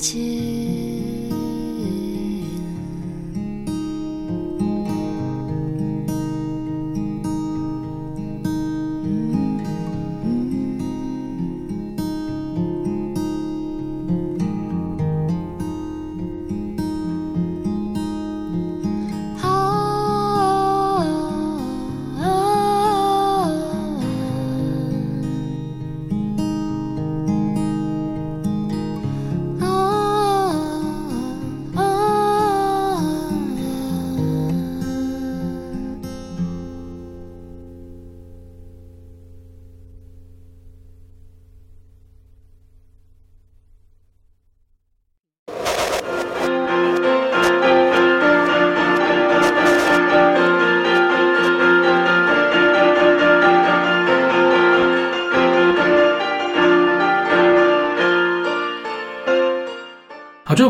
[0.02, 0.51] 街。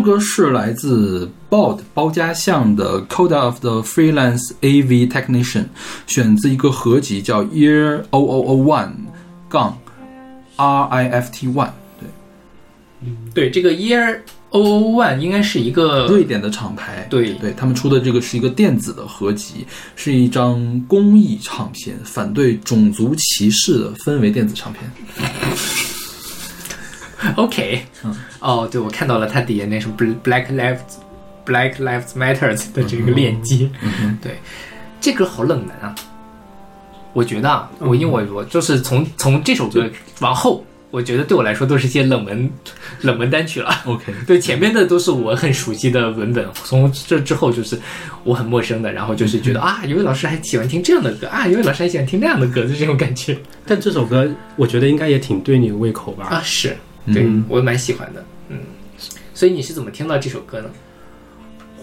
[0.02, 5.64] 歌是来自 BOD 包家巷的《Code of the Freelance AV Technician》，
[6.08, 8.92] 选自一个合集叫 Year O O O One
[9.50, 9.78] 杠
[10.56, 11.72] R I F T One，
[13.34, 24.84] 对，对，这个 Year O O One 应该是一个瑞典的厂牌，对对他们出的这个是一个电子的合集，是一张公益唱片，反对种族歧视的氛围电子唱片。
[27.38, 28.16] OK，嗯。
[28.40, 30.80] 哦，对，我看到了它底下那什么 Black Lives
[31.46, 34.40] Black Lives Matters 的这个链接，嗯对，
[35.00, 35.94] 这歌好冷门啊。
[37.14, 42.50] 我觉得啊，嗯我因为我我就是从从这首歌往后，我觉得对我来说都是一些冷门
[43.02, 43.70] 冷门单曲了。
[43.86, 47.78] OK， 对，前面的都是我很熟悉的文本，从这之后就是
[48.24, 53.38] 我很陌生的，然后就是觉得啊，有位老师还喜欢听这样的歌啊，有位老师还喜欢听那样的歌，就这种感觉。
[53.68, 56.28] 但这首歌我觉得应该也挺对你的胃口吧？
[56.30, 56.78] 啊，是
[57.08, 58.58] 对、嗯我蛮喜欢的，嗯。
[59.34, 60.70] 所以你是怎么听到这首歌呢？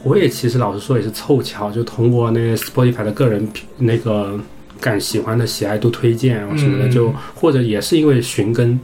[0.04, 3.48] 我也其实老实说也是凑巧，就通过那个 Spotify 的个人
[3.78, 4.38] 那个
[4.80, 8.78] 感喜欢的喜爱度推荐啊什么的，嗯就或者也是因为寻根，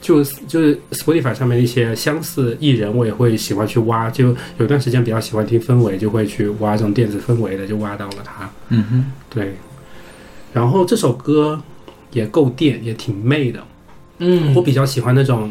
[0.00, 4.08] 就就是 Spotify 上面一些相似艺人，我也会喜欢去挖。
[4.08, 8.48] 就有段时间比较喜欢听氛围，就会去挖这种电子氛围的，就挖到了他。
[8.68, 9.56] 嗯哼，对，
[10.52, 11.60] 然后这首歌
[12.12, 13.60] 也够电，也挺媚的。
[14.18, 15.50] 嗯我比较喜欢那种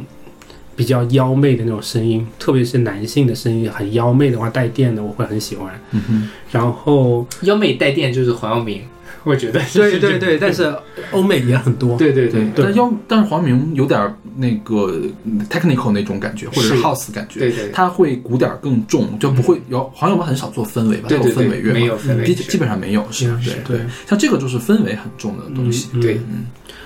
[0.79, 5.69] 比较妖媚的那种声音，特别是男性的声音很妖媚的话，带电的我会很喜欢。
[5.91, 8.81] 嗯哼，然后，妖媚带电就是黄耀明，
[9.25, 10.73] 我觉得是对对对，但是
[11.11, 11.97] 欧美也很多。
[11.97, 12.63] 对对对，对。
[12.63, 13.99] 但妖但是黄明有点
[14.37, 22.33] 那个嗯 technical 那种感觉，或者是是 house 感觉，对对他会鼓点更重，就不会有黄耀明很少做氛围吧，他有对对对氛围乐没有氛围是。
[22.33, 23.85] 基基本上没有，是嗯对对。
[24.07, 26.13] 像这个就是氛围很重的东西，嗯对。
[26.31, 26.45] 嗯。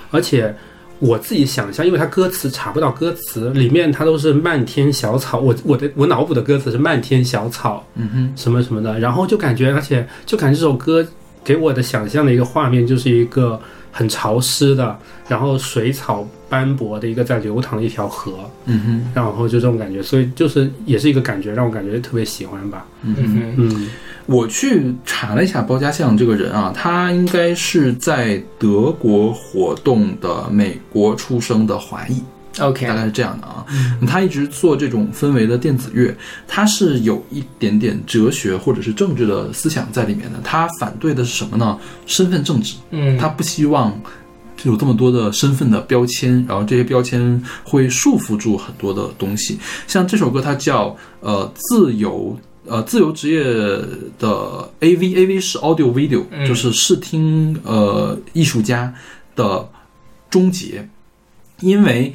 [0.09, 0.55] 而且
[0.99, 11.05] 我自己想象，因为它歌词查不到歌词，里面它都是漫天小草，我我的我脑补的歌词是漫天小草嗯哼，什么什么的，然后就感觉，而且就感觉这首歌
[11.43, 13.59] 给我的想象的一个画面就是一个
[13.91, 22.85] 很潮湿的，然后水草斑驳的一个在流淌的一条河，嗯哼，然后就这种感觉，所以就是也是一个感觉，让我感觉特别喜欢吧。
[23.01, 23.23] 嗯哼。
[23.25, 23.89] 嗯哼嗯
[24.25, 32.23] 我去查了一下包家巷这个人啊，他应该是在德国活动的美国出生的华裔
[32.59, 33.65] ，，OK，大概是这样的啊。
[34.07, 36.15] 他一直做这种氛围的电子乐，
[36.47, 40.39] 他是有一点点哲学或者是政治的思想在里面的。
[40.41, 41.77] 他反对的是什么呢？
[42.05, 43.93] 身份政治，嗯，他不希望
[44.63, 49.59] 有这么多的身份的标签，然后这些标签会束缚住很多的东西。
[49.85, 52.37] 像这首歌，它叫呃自由。
[52.65, 53.43] 呃，自由职业
[54.17, 56.47] 的 AV，AV 是 audio video，、嗯。
[56.47, 58.93] 就是视听呃艺术家
[59.35, 59.67] 的
[60.29, 60.87] 终结，
[61.59, 62.13] 因为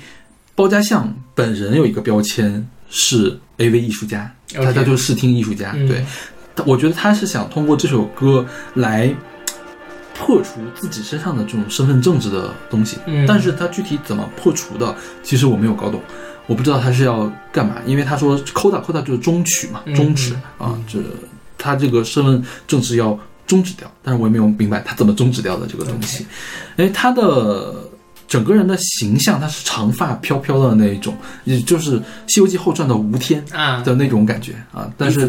[0.55, 5.87] 包家巷本人有一个标签是 AV 艺术家，他他就是视听艺术家，嗯。
[5.87, 6.05] 对，
[6.65, 8.45] 我觉得他是想通过这首歌
[8.75, 9.15] 来
[10.15, 13.27] 破除自己身上的这种身份政治的东西，嗯。
[13.27, 16.01] 但是他具体怎么破除的，其实我没有搞懂，
[16.49, 20.99] 我不知道他是要干嘛，因为他说 coda coda 就是终曲嘛，嗯终止啊，这
[21.57, 26.27] 他这个身份政治要终止掉，但是我也没有明白他怎么终止掉的这个东西，
[26.77, 27.73] 因为他的。
[28.29, 34.87] 整个人的形象，他是长发飘飘的那一种，也就是《西游记后传》的吴天啊，的那种感觉啊。
[34.99, 35.27] 但是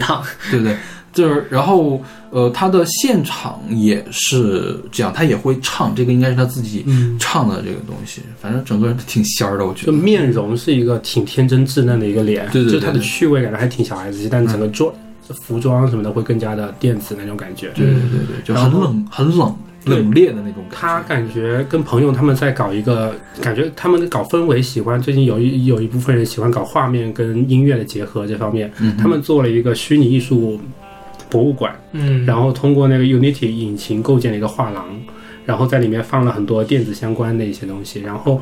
[0.52, 0.78] 对不对？
[1.14, 8.22] 就是然后呃，他的现场也是这样，他也会唱，这个应该是他自己嗯，唱的这个东西。
[8.40, 9.86] 反正整个人挺仙儿的，我觉得。
[9.88, 14.94] 就面容是一个挺天真稚嫩的一个脸，对对对就他的趣味感觉还挺小孩子气，但整个装、
[15.42, 17.70] 服装什么的会更加的电子那种感觉。
[17.76, 19.56] 对对对对，就很冷、很冷、
[19.86, 21.30] 冷冽的那种他感觉。
[21.30, 30.60] 感觉跟朋友他们在搞一个，感觉他们搞氛围，喜欢最近有一有一部分人喜欢搞画面跟音乐的结合这方面，嗯，他们做了一个虚拟艺术
[31.30, 34.86] 博物馆，嗯，然后通过那个 Unity 引擎构建了一个画廊，
[35.46, 38.42] 然后在里面放了很多电子相关的一些东西，然后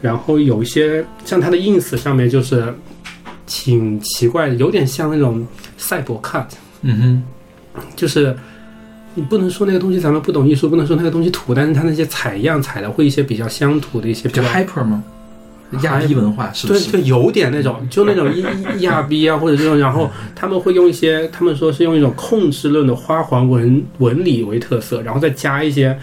[0.00, 2.72] 然后有一些像它的 ins 上面就是
[3.46, 6.46] 挺奇怪的，有点像那种赛博 cut，
[6.82, 8.36] 嗯哼就是
[9.14, 15.02] 你不能说那个东西咱们不懂艺术，不能说那个东西土，但是它那些采样采的会一些比较乡土的一些比较 hyper 吗？
[15.82, 16.90] 亚裔文化是不是？
[16.90, 25.98] 对就，有点那种，就那种亚亚逼啊，或者这种，然后他们会用一些，他们说是用一种控制论的花环纹纹理为特色，然后再加一些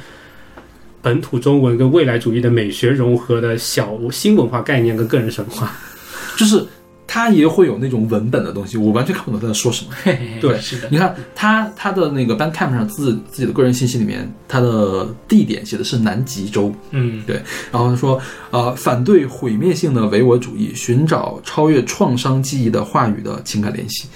[1.01, 5.71] 本土中文跟未来主义的美学融合的小新文化概念跟个人神话。
[6.37, 6.63] 就是
[7.07, 9.91] 他也会有那种文本的东西，我完全看不懂他在说什么。
[10.03, 17.35] 嘿对是的，你看他他的那个 Bandcamp 上自自己的个人信息里面，他的地点写的是南极洲，嗯对
[17.71, 18.19] 然后他说，
[18.51, 24.07] 呃，反对毁灭性的唯我主义，寻找超越创伤记忆的话语的情感联系。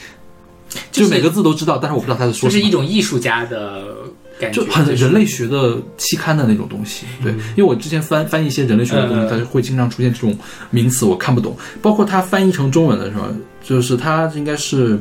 [0.91, 2.51] 就就是每个字都知道，但是我不知道他在说什么。
[2.51, 3.83] 就是一种艺术家的
[4.39, 10.35] 感觉，就很人类学的期刊的那种东西，对，因为我之前翻翻译一些人类学的东西，嗯它就会经常出现这种
[10.69, 11.57] 名词，我看不懂。
[11.81, 13.27] 包括它翻译成中文的时候，
[13.61, 14.97] 就是它应该是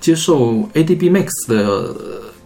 [0.00, 1.94] 接受 ADB Mix 的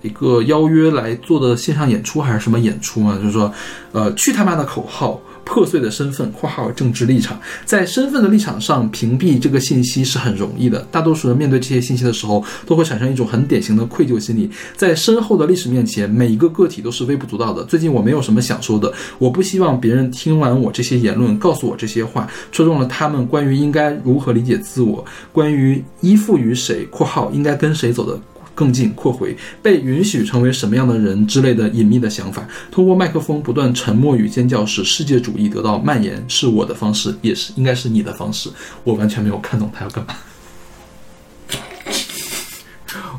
[0.02, 3.16] 一个邀约来做的线上演出还是什么演出嘛？
[3.16, 3.52] 就是说，
[3.92, 5.20] 呃，去他妈的口号。
[5.44, 10.80] 破碎的身份（括号政治立场）在身份的立场上屏蔽这个信息是很容易的。
[10.90, 14.50] 大多数人面对这些信息的时候，都会产生一种很典型的愧疚心理。
[14.76, 17.62] 在深厚的历史面前，每一个个体都是微不足道的。
[17.64, 28.18] 最近我没有什么想说的，我不希望别人听完我这些言论，告诉我这些话，戳中了他们关于应该如何理解自我，关于依附于谁（括号应该跟谁走的）。
[28.54, 38.48] 更近（扩回）被允许成为什么样的人之类的隐秘的想法，通过麦克风不断沉默与尖叫，使世界主义得到蔓延，是我的方式，也是应该是你的方式。
[38.84, 40.14] 我完全没有看懂他要干嘛。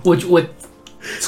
[0.04, 0.42] 我我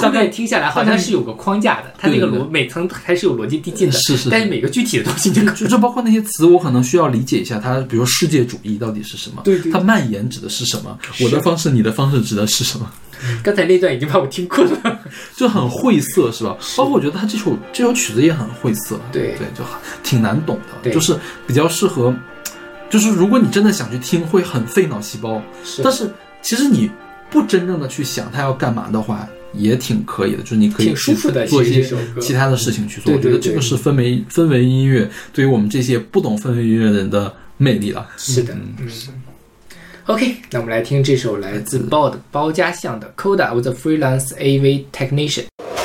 [0.01, 9.41] 大概听下来好像是有个框架的，它那个逻每层还是有逻辑递进的，是是但是每个具体的东西就就就包括那些词，我可能需要理解一下它，比如世界主义到底是什么？
[9.43, 10.97] 对对它蔓延指的是什么？
[11.21, 12.89] 我的方式，你的方式指的是什么？
[13.43, 14.99] 刚才那段已经把我听困了。
[15.35, 16.55] 就很晦涩，是吧？
[16.77, 21.17] 包括我觉得他这首这首曲子也很晦涩，对对，就很挺难懂的，就是
[21.47, 22.13] 比较适合，
[22.91, 25.41] 就是如果你真的想去听，会很费脑细胞。
[25.63, 26.07] 是但是
[26.43, 26.91] 其实你
[27.31, 33.13] 不真正的去想它要干嘛的话，也挺可以的，就是你可以舒服的做一些其他的事情去做。
[33.13, 38.07] 我觉得这个是氛围氛围音乐对于我们这些不懂氛围音乐的人的魅力了。
[38.17, 38.87] 是的，嗯。
[40.05, 45.43] OK，那我们来听这首来自包的包家巷的《Coda》，with a freelance AV technician》。“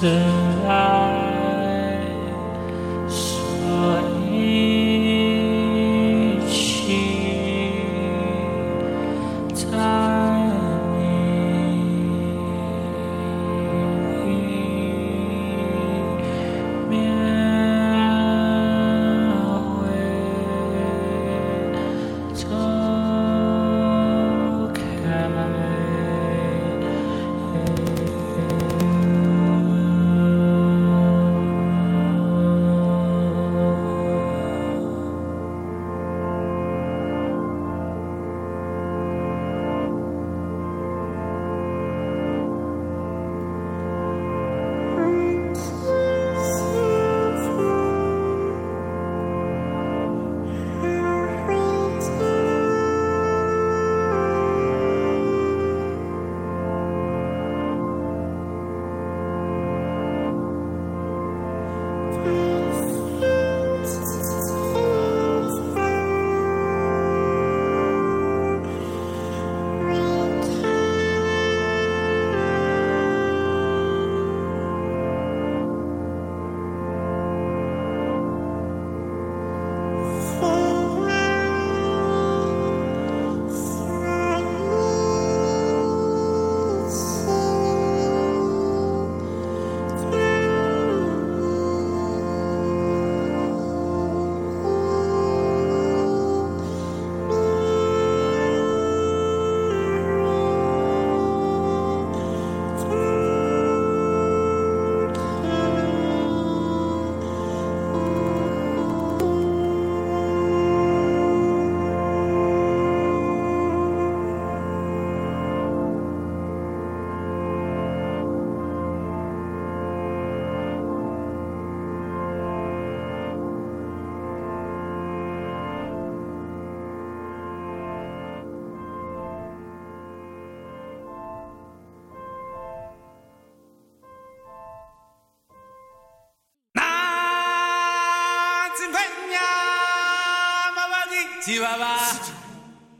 [0.00, 0.06] 是
[0.68, 0.97] 爱，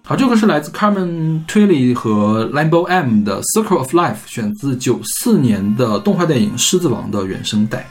[0.08, 7.86] 好，这个是来自 Carmen Twilly 和 Lambo M 的《Circle of Life》，选自九四年的动画电影《狮子王》的原声带。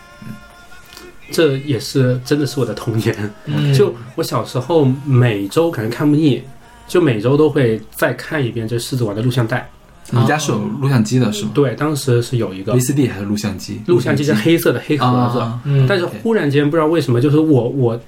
[1.30, 3.16] 这也是真的是我的童年。
[3.46, 6.42] 嗯 就我小时候每周可能看不腻，
[6.88, 9.70] 就每周都会再看一遍这《狮子王》的录像带。
[10.10, 13.80] 你们家是有录像机的是吗对，当时是有一个？VCD 还是录像机？
[13.86, 18.02] 录像机是黑色的黑盒子，但是忽然间不知道为什么，就是我我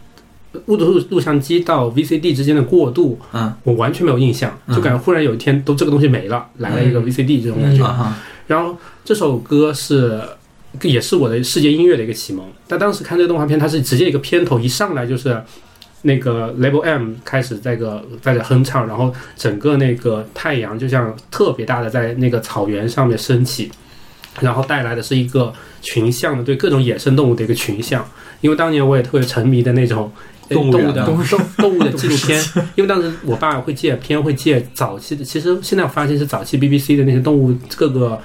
[0.65, 8.15] 录录录像机到 VCD 之间的过渡，嗯我完全没有印象，嗯就感觉忽然有一天都这个东西没了，来了一个嗯 VCD 这种感觉。
[8.47, 8.75] 然后
[9.05, 10.21] 这首歌是
[10.81, 12.45] 也是我的世界音乐的一个启蒙。
[12.67, 15.39] 但当时看这个动画片，它是直接一个片头一上来就是
[16.01, 23.71] 那个 Label M 开始在个在这哼唱，然后整个那个太阳就像特别大的在那个草原上面升起，
[24.39, 28.03] 然后带来的是一个群像的对各种野生动物的一个群像。
[28.41, 32.43] 因为当年我也特别沉迷的那种呃动物的动物动 动物的纪录片，
[32.75, 38.19] 因为当时我爸会借片，会借早期的，其实现在我发现是早期 BBC 的那些动物各个、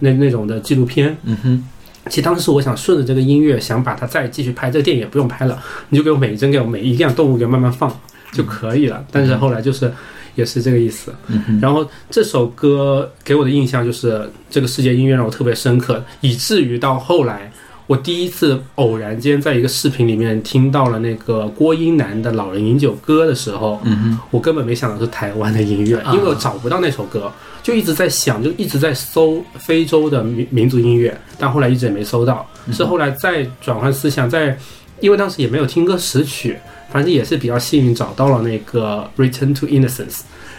[0.00, 1.16] 那那种的纪录片。
[1.24, 1.64] 嗯哼，
[2.08, 7.94] 其实当时我想顺着这个音乐，想把它再继续拍，这个电影也不用拍了，你就给我每一帧给我每一样动物给我慢慢放
[8.32, 9.04] 就可以了。
[9.10, 9.92] 但是后来就是
[10.34, 11.14] 也是这个意思。
[11.60, 17.50] 然后这首歌给我的印象就是这个世界音乐让我特别深刻，以至于到后来，
[17.88, 26.12] 我第一次偶然间在一个视频里面听到了那个郭英男的《老人饮酒歌》的时候，嗯哼，我根本没想到是台湾的音乐，啊。
[26.12, 27.32] 因为我找不到那首歌，
[27.62, 34.54] 就一直在想，就一直在搜非洲的民民族音乐，但后来一直也没搜到，是后来再转换思想，在
[35.00, 36.58] 因为当时也没有听歌识曲，
[36.92, 39.96] 反正也是比较幸运找到了那个《Return to Innocence》，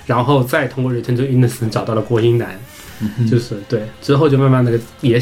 [0.07, 2.59] 然后再通过《Return to Innocence》找到了郭英男，
[3.30, 5.21] 就是对，之后就慢慢的也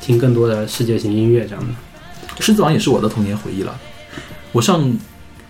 [0.00, 1.74] 听更多的世界型音乐这样的。
[2.40, 3.74] 狮子王也是我的童年回忆了。
[4.52, 4.90] 我上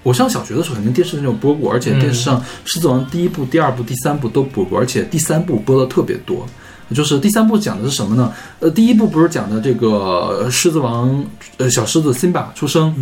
[0.03, 6.47] 我上小学的时候，肯定电视上有播过，而且电视上《狮子王》第一部、第二部、第三部都播过，而且第三部播的特别多。
[6.94, 8.32] 就是第三部讲的是什么呢？
[8.61, 11.24] 呃，第一部不是讲的这个狮子王，
[11.57, 12.94] 呃，小狮子辛巴出生，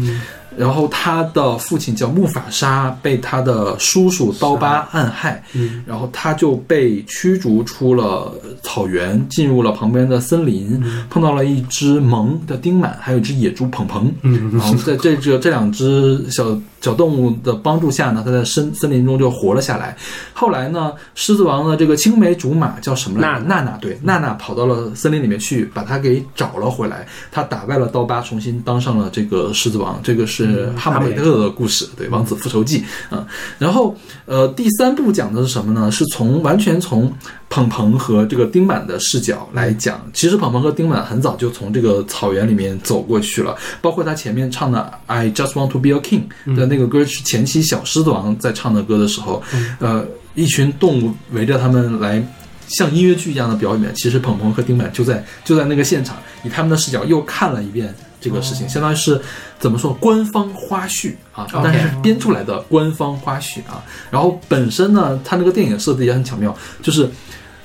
[0.56, 8.32] 然后他的父亲叫木法沙，被他的叔叔刀疤暗害，嗯然后他就被驱逐出了
[8.62, 14.12] 草原，进入了旁边的森林，碰到了一只萌的丁满，还有一只野猪鹏鹏。
[14.22, 19.96] 嗯然后在这这这两只小小动物的帮助下呢，他在森森林中就活了下来。
[20.32, 23.44] 后来呢，狮子王的这个青梅竹马叫什么来着？
[23.46, 27.06] 娜娜对，娜娜跑到了森林里面去，把他给找了回来。
[27.30, 29.98] 他打败了刀疤，重新当上了这个狮子王。
[30.02, 30.43] 这个是
[30.76, 32.84] 哈姆雷特的故事，对，王子复仇记。
[33.10, 33.26] 啊，
[33.58, 35.90] 然后呃，第三部讲的是什么呢？
[35.90, 37.12] 是从完全从
[37.48, 40.00] 鹏鹏和这个丁满的视角来讲。
[40.12, 46.22] 其实鹏鹏和丁满很早就从这个草原里面走过去了，包括他前面唱的《I Just Want to Be a King》
[46.54, 49.42] 的那个歌是前期小狮子王在唱的歌的时候，
[49.78, 52.24] 呃，一群动物围着他们来。
[52.66, 57.94] 像音乐剧一样的表演，其实鹏鹏和丁满就在就在那个现场，以他们的视角又看了一遍
[58.24, 59.20] 这个事情，相当于是
[59.58, 63.84] 怎么说官方花絮啊，但是是编出来的官方花絮啊。
[64.10, 67.10] 然后本身呢，它那个电影设计也很巧妙，就是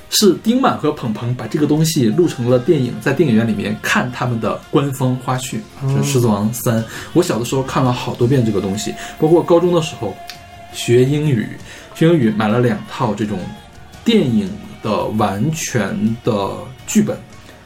[0.10, 6.82] 是丁满和鹏鹏把这个东西录成了电影，在电影院里面看他们的官方花絮，就是《狮子王三》。
[7.14, 10.14] 我小的时候看了好多遍这个东西，包括高中的时候
[10.74, 11.48] 学英语，
[11.96, 13.40] 学英语买了两套这种
[14.04, 14.50] 电影
[14.82, 16.52] 的完全的
[16.88, 17.18] 剧本，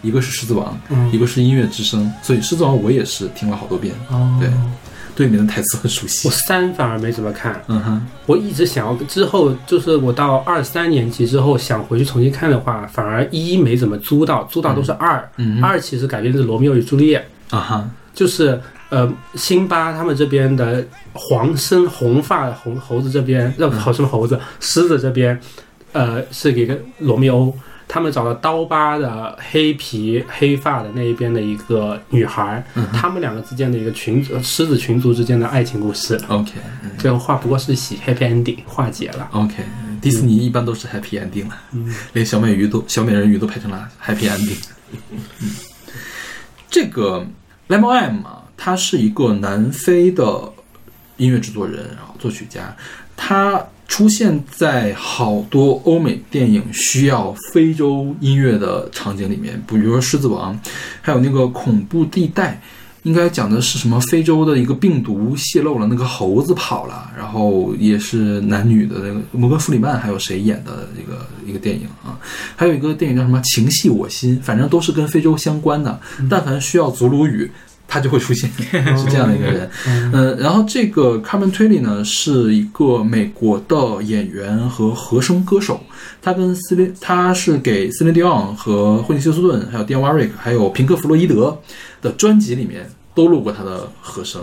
[0.03, 0.77] 一个是《狮子王》，
[1.11, 4.37] 一个是《音乐之声》，所以《狮子王》我也是听了好多遍，哦。
[4.39, 4.49] 对，
[5.15, 6.27] 对里面的台词很熟悉。
[6.27, 6.33] 我。
[6.33, 15.27] 三反而没怎么看，嗯哼，我一直想要之后，就是我到二三年级之后想回去重新看的话，反而一没怎么租到，租到都是二。
[15.37, 17.25] 嗯二其实改编自《罗密欧与朱丽叶》，
[17.55, 24.37] 啊哈，就是呃辛巴他们这边的黄身红发的红猴子这边，呃好什么猴子？
[24.59, 25.39] 狮子这边，
[25.93, 27.55] 呃是给个罗密欧。
[27.87, 36.51] 他们找了刀疤的黑皮黑发的那一边的一个女孩，他们两个之间的一个群呃狮子群族之间的爱情故事，OK
[36.83, 39.27] 嗯最后化不过是喜 happy ending 化解了。
[39.31, 39.55] OK，
[40.01, 41.57] 迪士尼一般都是 Happy Ending 了，
[42.11, 44.61] 连小美鱼都小美人鱼都拍成了 Happy Ending。
[45.11, 45.19] 嗯。
[46.69, 47.25] 这个
[47.69, 50.51] Lemon M 啊，他是一个南非的
[51.17, 52.75] 音乐制作人，然后作曲家，
[53.15, 60.51] 他出现在好多欧美电影需要非洲音乐的场景里面，比如说《狮子王》，
[60.99, 62.53] 还有那个《恐怖地带》。
[63.03, 63.99] 应该讲的是什么？
[64.09, 72.17] 非洲的一个病毒泄露了，那个猴子跑了，然后也是男女的那个摩根·弗里曼还有谁演的一个一个电影啊？
[72.55, 75.99] 还有一个电影叫什么《情系我心》，反正都是跟非洲相关的。
[76.27, 77.51] 但凡需要祖鲁语，
[77.93, 78.49] 他就会出现，
[78.97, 79.69] 是这样的一个人。
[79.85, 85.79] 嗯，然后这个 Carmen Twilly 呢是一个美国的演员和和声歌手，
[86.19, 91.55] 他跟斯林，他是给斯林迪昂和惠尼休斯顿，还有 Dion Warwick，还有平克·弗洛伊德
[92.01, 94.41] 的专辑里面都录过他的和声。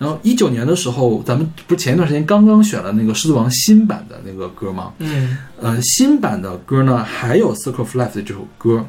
[0.00, 4.92] 然后一九年的时候，咱们不是前一段时间刚刚选了那个《狮子王》新版的那个歌吗？
[4.98, 8.84] 嗯呃，新版的歌呢还有《Circle of Life》的这首歌，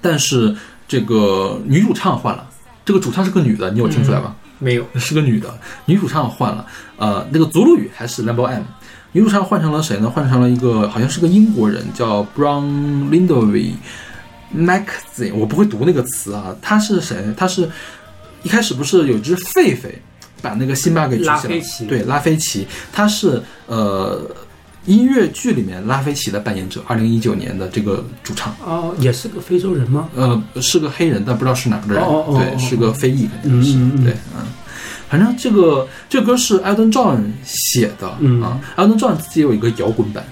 [0.00, 0.56] 但是
[0.88, 2.44] 这个女主唱换了，
[2.84, 4.34] 这个主唱是个女的，你有听出来吗？
[4.58, 5.52] 没有，是个女的，
[5.86, 6.64] 女主唱换了，
[6.96, 8.62] 呃，那个祖鲁语还是 Lambo M，
[9.12, 10.08] 女主唱换成了谁呢？
[10.08, 12.64] 换成了一个好像是个英国人，叫 Brown
[13.10, 13.72] Lindovy
[14.54, 17.16] Maxine，我不会读那个词啊，他是谁？
[17.36, 17.68] 他是
[18.42, 19.86] 一开始不是有只狒狒
[20.40, 21.42] 把那个辛巴给举起来拉
[21.88, 24.24] 对，拉菲奇，他是呃
[24.86, 30.08] 音乐剧里面拉菲奇的扮演者，二零一九年的这个主唱，哦，也是个非洲人吗？
[30.14, 34.44] 呃，是个黑人，但不知道是哪儿的人，对，哦哦哦哦是个非裔，肯定是，对，嗯。
[35.08, 40.24] 反正这个这个歌是 Elton John 写的、嗯啊，Elton John 自己有一个摇滚版，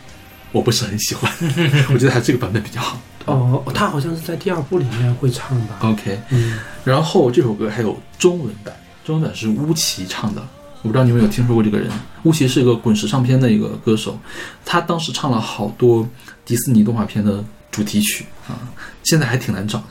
[0.52, 1.30] 我不是很喜欢，
[1.92, 2.98] 我觉得他这个版本比较好。
[3.26, 8.74] 哦，他好像是在第二部里面会唱吧？OK，嗯，然后这首歌还有中文版，
[9.04, 10.42] 中文版是乌奇唱的，
[10.82, 11.90] 我不知道你们有听说过这个人。
[12.22, 14.18] 巫奇是一个滚石唱片的一个歌手，
[14.64, 16.08] 他当时唱了好多
[16.44, 18.56] 迪士尼动画片的主题曲啊，
[19.04, 19.84] 现在还挺难找的。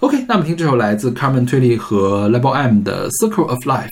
[0.00, 3.88] OK，那我们听这首来自 Carmen twilly 和 Level M 的《Circle of Life》。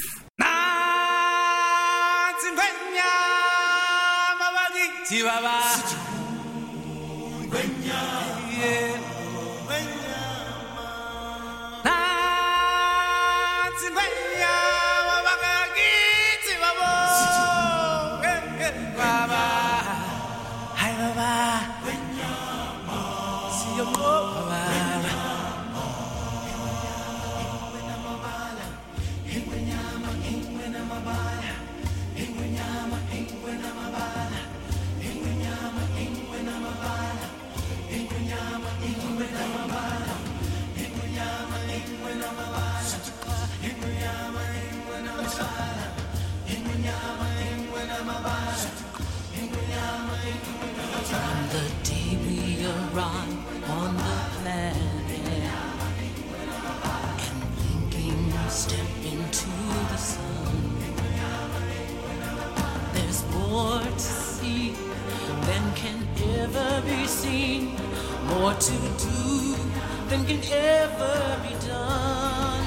[70.27, 72.65] Can ever be done.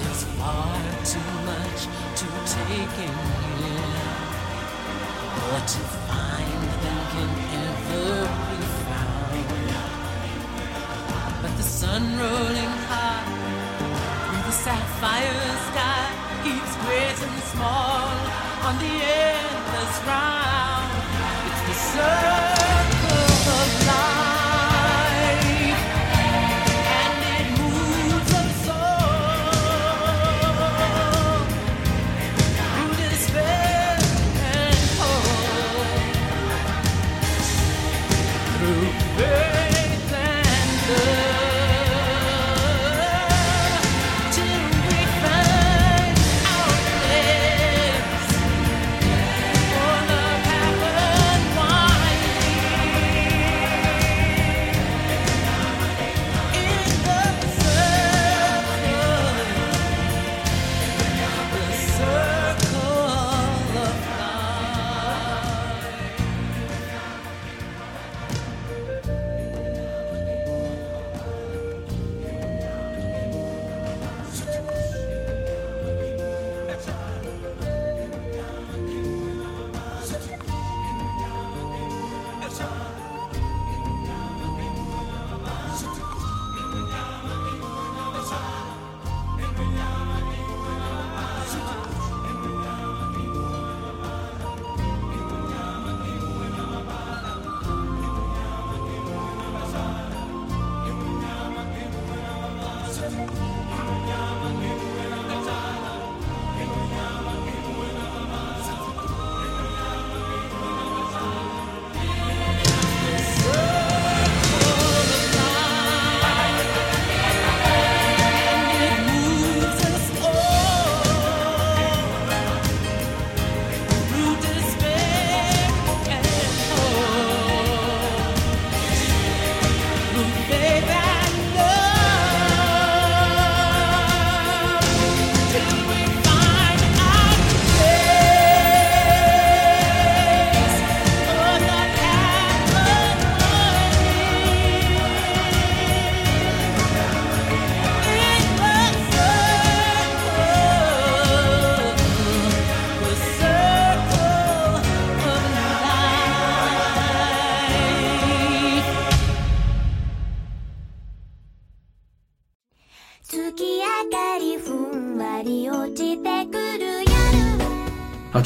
[0.00, 0.76] There's far
[1.12, 1.80] too much
[2.20, 3.14] to take in
[3.56, 4.28] here
[5.38, 7.30] more to find than can
[7.64, 8.08] ever
[8.48, 9.48] be found.
[11.40, 13.24] But the sun rolling high
[14.26, 16.04] through the sapphire sky
[16.44, 18.08] keeps great and small
[18.66, 20.88] on the endless round.
[21.48, 22.57] It's the circle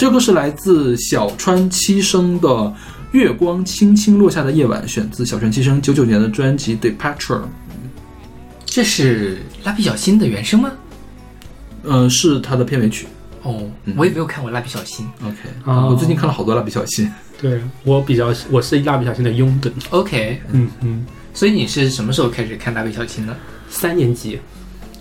[0.03, 2.49] 这个是来自小川七生的
[3.13, 7.39] 《月光轻轻落下的夜晚》，选自小川七生九九年的专辑《Departure》。
[8.67, 10.73] 这是蜡笔小新的原声吗？
[11.85, 13.07] 呃，是他的片尾曲。
[13.45, 15.07] 哦嗯，我也没有看过蜡笔小新。
[15.23, 15.37] OK，、
[15.67, 17.09] 哦我最近看了好多蜡笔小新。
[17.41, 23.37] 对我比较我是蜡笔小新的拥趸，OK，嗯嗯，所以你是什么时候开始看蜡笔小新的？
[23.69, 24.41] 三年级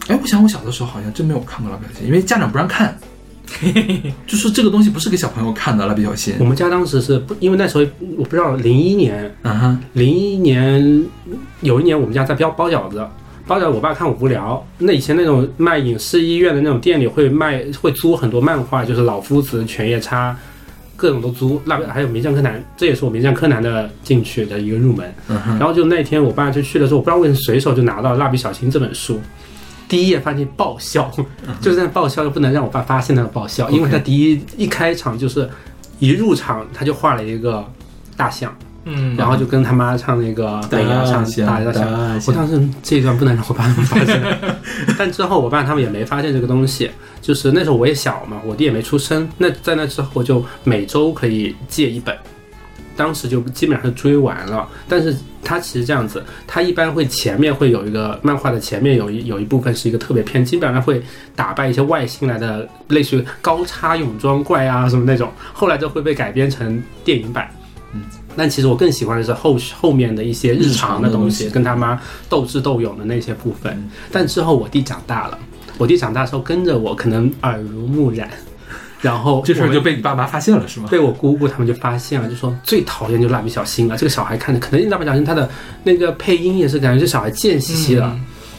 [0.09, 2.95] 哎，我想我小的时候好像真没有看过蜡笔小新，因为家长不让看，
[4.27, 5.85] 就是这个东西不是给小朋友看的。
[5.85, 7.83] 蜡笔小新我，们家当时是不，因为那时候
[8.17, 11.05] 我不知道零一年嗯哼，零一年
[11.61, 13.05] 有一年我们家在包包饺子，
[13.47, 20.35] 包饺子我爸看我无聊，那以前那种卖影视医院的那种店里会卖会租很多漫画，就是老夫子、犬夜叉，
[20.95, 21.61] 各种都租。
[21.65, 25.13] 蜡笔还有名侦探柯南，这也是我名侦探柯南的进去的一个入门。
[25.27, 29.19] 然后就那天我爸就去的时候，我不知道为什么随手就拿到《蜡笔小新》这本书。
[29.91, 31.11] 第一页发现爆笑，
[31.59, 35.49] 就是在爆笑，又不能让我爸发现那个爆笑，因为他第一一开场就是
[35.99, 37.61] 一入场他就画了一个
[38.15, 41.91] 大象，嗯然后就跟他妈唱那个美伢唱大大象。
[41.91, 44.21] 大我当时这一段不能让我爸他们发现，
[44.97, 46.89] 但之后我爸他们也没发现这个东西。
[47.21, 49.29] 就是那时候我也小嘛，我弟也没出生。
[49.37, 52.17] 那在那之后，我就每周可以借一本，
[53.01, 54.69] 当时就基本上是追完了。
[54.87, 61.01] 但是它其实这样子，它一般会前面会有一个漫画的前面有一有一部分是一个特别篇，基本上会
[61.35, 65.31] 打败一些外星来的，类似于高叉泳装怪啊什么那种。
[65.51, 67.49] 后来就会被改编成电影版。
[67.93, 68.03] 嗯，
[68.37, 71.99] 但其实我更喜欢的是后后面的一些日常的东西，跟他妈
[72.29, 73.83] 斗智斗勇的那些部分。
[74.11, 75.37] 但之后我弟长大了，
[75.79, 78.29] 我弟长大之后跟着我，可能耳濡目染，
[79.01, 80.87] 然后这事儿就被你爸妈发现了是吗？
[80.91, 83.97] 被我姑姑他们就发现了，就说最讨厌就蜡笔小新了。
[83.97, 85.49] 这个小孩看着，可能蜡笔小新他的
[85.83, 88.05] 那个配音也是感觉这小孩贱兮兮的，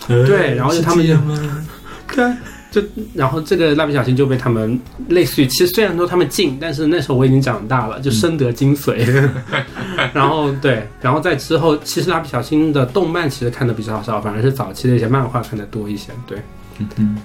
[0.09, 1.67] 嗯对然后就他们是这样吗
[2.15, 2.33] 对，
[2.71, 2.83] 就
[3.15, 4.79] 然后这个蜡笔小新就被他们
[5.09, 9.31] 类似于，其实虽然说他们禁，但是那时候我已经长大了，就深得精髓。
[10.13, 16.11] 然后对，然后在之后，其实蜡笔小新的动漫其实看的比较少，反而是早期的一些漫画看的多一些。
[16.27, 16.39] 对，
[16.79, 17.17] 嗯嗯，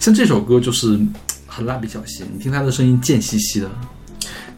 [0.00, 0.98] 像这首歌就是
[1.56, 3.70] 很蜡笔小新，你听他的声音贱兮兮的，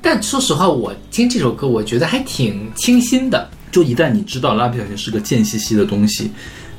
[0.02, 3.48] 但说实话，我听这首歌，我觉得还挺清新的。
[3.70, 6.32] 就一旦你知道蜡笔小新是个贱兮兮的东西，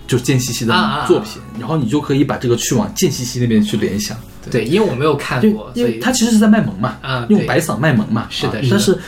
[0.05, 4.17] 就是贱兮兮的啊啊啊作品，然后你就可以把这个去往贱兮兮那边去联想。
[4.51, 8.28] 对，因为我没有看过，因为所以他其实是在卖萌嘛，啊，用白嗓卖萌嘛。
[8.30, 8.99] 是的是的啊但是你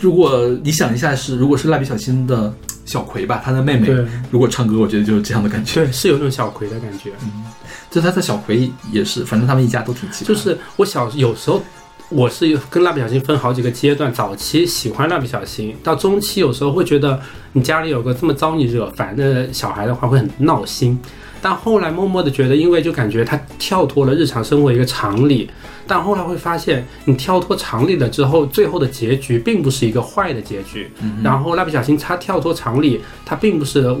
[0.00, 2.52] 如果你想一下是，如果是蜡笔小新的
[2.84, 3.88] 小葵吧，他的妹妹，
[4.30, 5.84] 如果唱歌，我觉得就是这样的感觉。
[5.84, 7.10] 对，是有种小葵的感觉。
[7.22, 7.44] 嗯
[7.90, 10.28] 就他的小葵也是，反正他们一家都挺奇葩。
[10.28, 11.62] 就是我小有时候
[12.08, 17.20] 我是跟蜡笔小新分好几个阶段，早期喜欢蜡笔小新，到中期有时候会觉得
[17.52, 20.98] 你家里有个这么招你惹烦的小孩的话会很闹心，
[21.40, 25.48] 但后来默默的觉得，因为就感觉他跳脱了日常生活一个常理，
[25.86, 33.96] 但后来会发现你跳脱常理了之后，最后的结局并不是一个坏的结局，嗯然后蜡笔小新他跳脱常理，他并不是。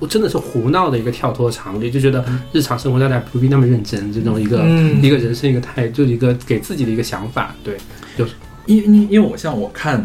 [0.00, 7.52] 我真的是胡闹的一个跳脱常理，就觉得日常生活大家不必那么认真，这种一个、嗯一个人生一个态，就是一个给自己的一个想法。
[7.64, 7.76] 对，
[8.16, 8.34] 就是
[8.66, 10.00] 因因因为我像我看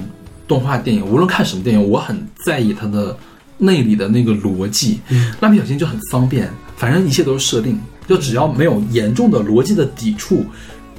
[0.47, 3.15] 动画电影，无论看什么电影，我很在意它的
[3.59, 4.99] 内里的那个逻辑。
[5.41, 10.43] 蜡笔小新就很方便，反正一切都是设定，就只要没有严重的逻辑的抵触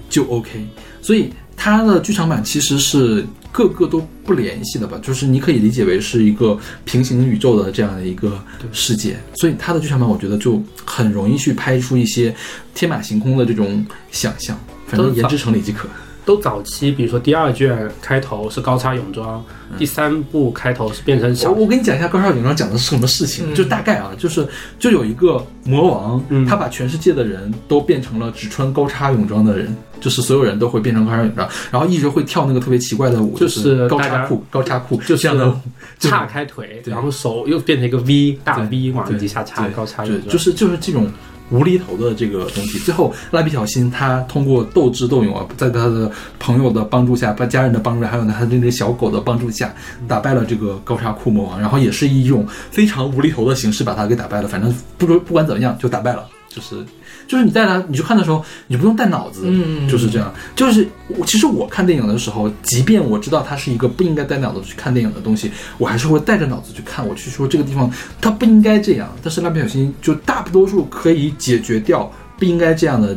[0.09, 0.67] 就 OK。
[1.01, 8.43] 所以它的剧场版其实是各个都不联系的吧，就是你可以理解为是一个平行宇宙的这样的一个
[8.73, 9.17] 世界。
[9.35, 12.35] 所以它的剧场版我觉得就很容易去拍出一些
[12.75, 15.89] 天马行空的这种想象，反正言之成理即可。
[16.25, 19.45] 都早期，比如说第二卷开头是高叉泳装，
[19.79, 23.55] 第三部开头是变成小我我跟你讲一下高叉泳装讲的是什么事情，嗯。
[23.55, 24.47] 就大概啊，就是
[24.79, 26.47] 就有一个魔王，嗯。
[26.47, 35.55] 他把全世界的人都变成了只穿高叉泳装的人，就是所有人都会变成高叉泳装，然后一直会跳那个特别奇怪的舞，就是是高叉裤，高叉裤，就是这样的舞，
[35.99, 41.07] 就是岔开腿，然后手又变成一个 V 大 V 往底下插对高叉泳，装，就是就是这种
[41.51, 42.79] 无厘头的这个东西。
[42.79, 49.75] 最后，蜡笔小新他通过斗智斗勇啊，在他的朋友的帮助下，把家人的帮助，还有呢他那只小狗的帮助下，
[50.09, 54.49] 打败了这个高叉裤魔王，然后也是以一种非常无厘头的形式把他给打败了。
[54.49, 56.27] 反正不不管怎么样，就打败了。
[56.49, 56.87] 就是
[57.27, 60.33] 就是你带他，你去看的时候，你不用带脑子，嗯就是这样。
[60.55, 67.07] 就是我其实我看电影的时候，即便我知道它是一个不应该带脑子去看电影的东西，我还是会带着脑子去看。
[67.07, 73.17] 我去说这个地方它不应该这样，但是蜡笔小新就大多数可以解决掉不应该这样的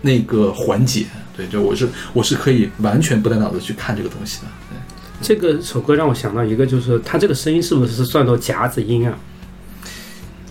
[0.00, 1.04] 那个环节。
[1.36, 4.46] 对，就我是我是可以完全不带脑子去看这个东西的。
[4.70, 4.78] 对。
[5.20, 9.16] 这个首歌让我想到一个，就是它这个声音是不是算作夹子音啊？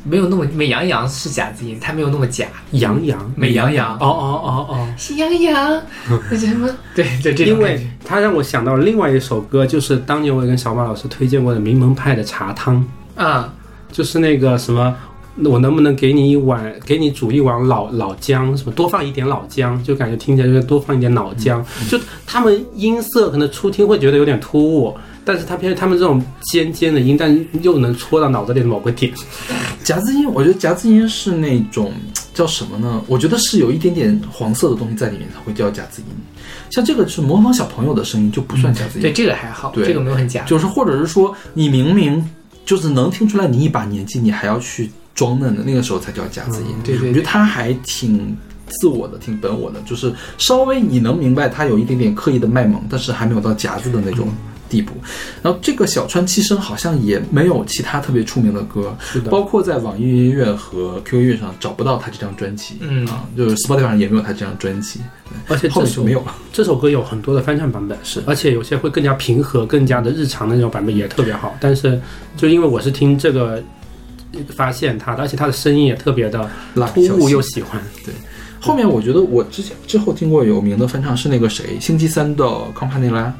[0.09, 2.45] 没有那么美羊羊是夹子音，它没有那么假。
[2.71, 4.65] 羊羊美羊羊哦哦哦。
[4.69, 5.81] 哦，喜羊羊，
[6.37, 6.69] 什么？
[6.95, 12.85] 对，就这种因为它让我想到另外一首歌，就是当年我也跟小马老师推荐过的《名门派的茶汤》，
[13.21, 13.53] 啊，
[13.91, 14.95] 就是那个什么
[15.43, 21.63] 我能不能给你一碗，给你煮一碗老老姜，什么多放一点老姜，就感觉听起来就是多放一点老姜。
[21.87, 24.97] 就他们音色可能初听会觉得有点突兀，
[25.27, 26.23] 但是他偏他们这种
[26.53, 29.11] 尖尖的音，但又能戳到脑子里的某个点。
[29.83, 31.91] 夹子音，我觉得夹子音是那种
[32.33, 33.03] 叫什么呢？
[33.07, 36.07] 我觉得是有一点点黄色的东西在里面才会叫夹子音。
[36.69, 39.01] 像这个是模仿小朋友的声音，就不算夹子音。
[39.01, 40.45] 对，这个还好，对这个没有很假。
[40.45, 42.25] 就是或者是说你明明
[42.65, 46.73] 就是能听出来你一把年纪，你还要去装嫩的那个时候才叫夹子音。
[46.85, 54.27] 对对我觉得他还挺自我的，挺本我的，就是稍微你能明白他有一点点刻意的卖萌，但是还没有到夹子的那种
[54.69, 54.93] 地步。
[55.41, 64.99] 然后这个小川七生好像也没有其他特别出名的歌，是的包括在网易云音乐和 QQ 音乐上找不到他这张专辑，嗯啊，就是 Spotify 上也没有他这张专辑，
[65.47, 66.35] 而且后面就没有了。
[66.51, 71.55] 这首歌有很多的翻唱版本，是，而且有些会更加平和、更加的日常的那种版本也特别好。
[71.59, 71.99] 但是
[72.35, 73.63] 就因为我是听这个
[74.49, 76.49] 发现他的，而且他的声音也特别的
[76.93, 77.81] 突兀又喜欢。
[78.05, 78.13] 对
[78.59, 83.33] 后面我觉得我之前之后听过有名的翻唱是那个谁，星期三的康帕内拉。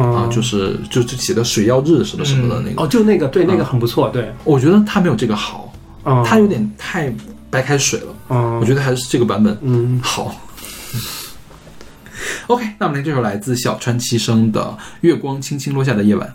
[0.00, 5.72] 啊，嗯，就是就就写的水曜日什么什么的那个，哦，就那个对，那个啊很不错，对，我觉得他没有这个好，
[6.04, 7.12] 嗯，他有点太
[7.50, 10.34] 白开水了，嗯，我觉得还是这个版本嗯，好。
[12.48, 14.60] OK，那我们来这首来自小川七生的
[15.02, 16.28] 《月光轻轻落下的夜晚》。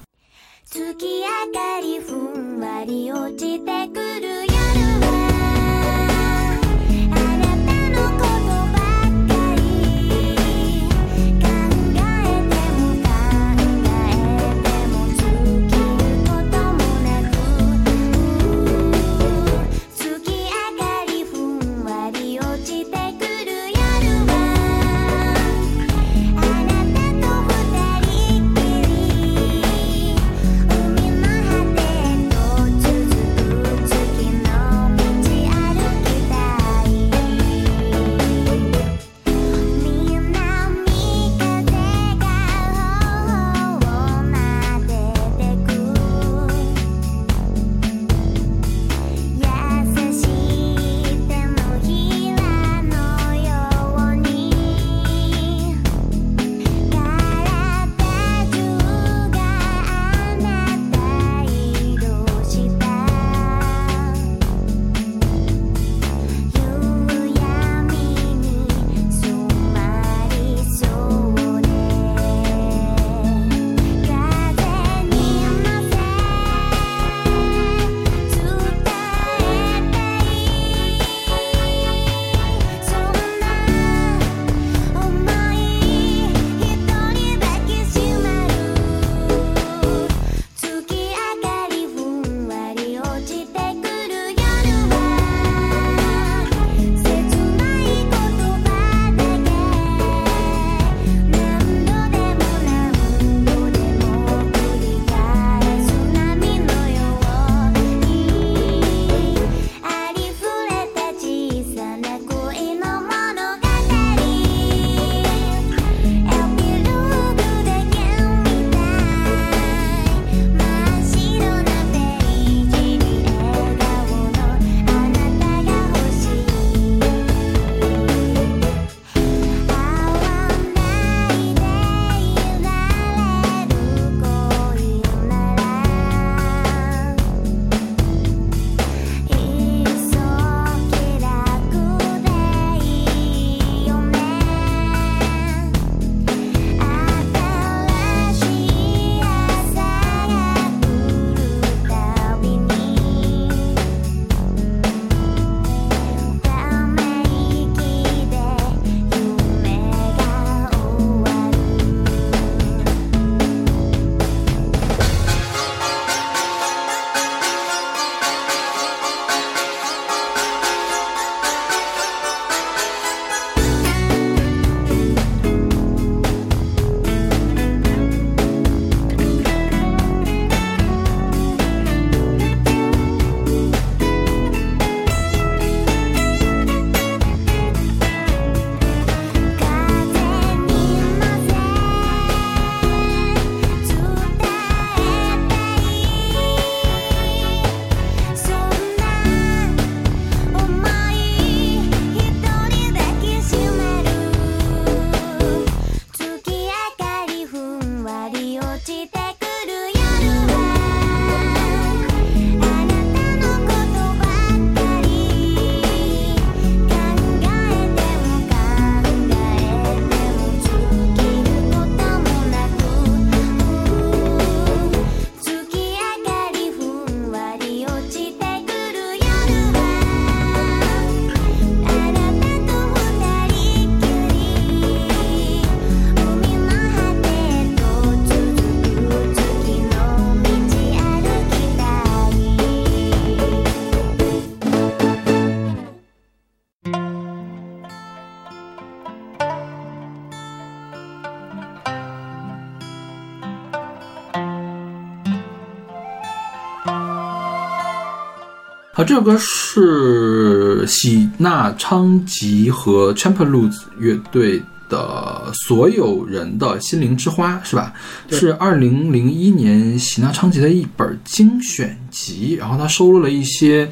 [259.16, 267.94] 这首歌是喜纳昌吉和 Champalooz 乐队的所有人的心灵之花，是吧？
[268.30, 273.90] 是二零零一年喜纳昌吉的一本精选集，然后他收录了一些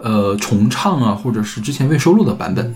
[0.00, 2.74] 呃重唱啊，或者是之前未收录的版本。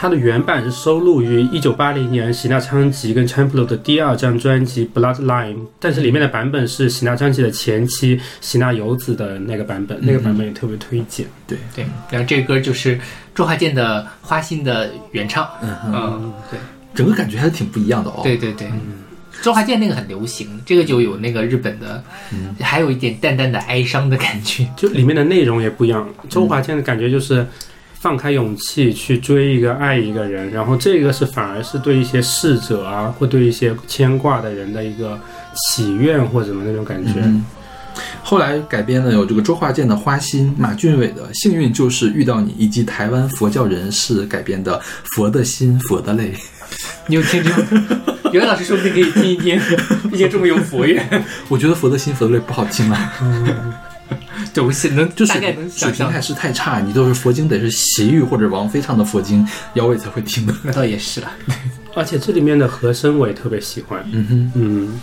[0.00, 11.26] 它的原版是收录于一九八零年喜纳昌吉跟 Champlo 的第二张专辑《Bloodline》，但是里面的版本是喜纳昌吉的前妻喜纳由子的那个版本，那个版本也特别推荐。
[11.48, 12.96] 对对，然后这个歌就是
[13.34, 15.48] 周华健的《花心》的原唱。
[15.60, 16.60] 嗯嗯，对
[16.94, 18.20] 整个感觉还是挺不一样的哦。
[18.22, 18.70] 对对对。
[19.42, 22.04] 周华健那个很流行，这个就有那个日本的，
[22.60, 24.68] 还有一点淡淡的哀伤的感觉。
[24.76, 26.08] 就里面的内容也不一样。
[26.28, 27.44] 周华健的感觉就是
[28.00, 35.18] 放开勇气去追一个爱一个人，然后这个是反而是对一些逝者啊，或对一些牵挂的人的一个
[35.54, 37.14] 祈愿或者什么那种感觉。
[37.16, 37.44] 嗯，
[38.22, 44.78] 后来改编的有这个周华健的《花心》，马俊伟的《幸运就是遇到你》，以及台湾佛教人士改编的
[45.16, 46.32] 《佛的心，佛的泪》。
[47.08, 47.98] 你有听这个？
[48.30, 49.58] 刘老师说不定可以听一听，
[50.10, 51.04] 毕竟这么有佛缘。
[51.48, 53.12] 我觉得《佛的心，佛的泪》不好听啊，
[54.54, 56.20] 对，我是能就是大概能水平还。
[56.20, 56.80] 是太差。
[56.80, 60.54] 你都是佛经得是习玉或者王菲唱的佛经，姚伟才会听的。
[60.62, 61.30] 那 倒也是了。
[61.94, 64.04] 而且这里面的和声我也特别喜欢。
[64.12, 64.52] 嗯哼。
[64.54, 65.00] 嗯，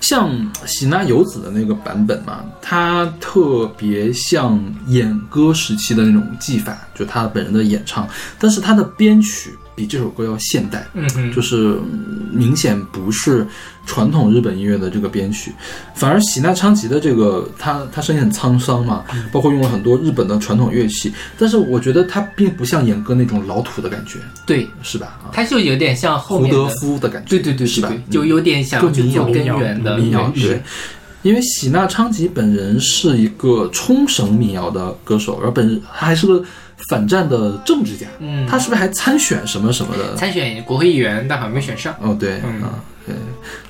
[0.00, 8.08] 像喜纳游子的那个版本嘛，它特别像演歌时期的那种技法，就他本人的演唱，
[8.38, 13.46] 但是他的编曲比这首歌要现代，嗯嗯，就是嗯明显不是
[13.86, 15.52] 传统日本音乐的这个编曲，
[15.94, 25.18] 反而喜纳昌吉的这个他他声音很沧桑嘛，包括用了很多日本的传统乐器，但是我觉得他并不像演歌那种老土的感觉，对，是吧？
[25.24, 27.92] 啊，他就有点像后胡德，夫的感觉，对对对是吧？
[28.10, 30.62] 就有点想更民谣去做根源的民谣原始对。
[31.22, 36.44] 因为喜纳昌吉本人是一个冲绳民谣的歌手，而本人他还是个
[36.88, 40.14] 反战的政治家，嗯，他是不是还参选什么什么的？
[40.16, 41.94] 参选国会议员，但好像没选上。
[42.00, 43.14] 哦，对，嗯啊，对，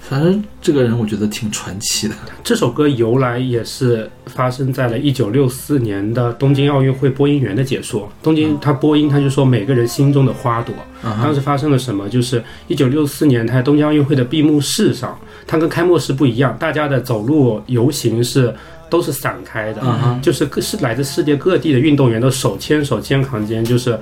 [0.01, 2.15] 反正这个人我觉得挺传奇的。
[2.43, 8.11] 这首歌由来也是发生在了一九六四年的东京奥运会播音员的解说。
[8.23, 10.75] 东京他播音，他就说每个人心中的花朵。
[11.03, 12.09] 啊当时发生了什么？
[12.09, 15.17] 就是一九六四年，他在东京奥运会的闭幕式上，
[15.47, 18.55] 他跟开幕式不一样，大家的走路游行是
[18.89, 23.99] 都是散开的，嗯就是各是来自世界各地的运动员都手牵手、肩扛肩，就是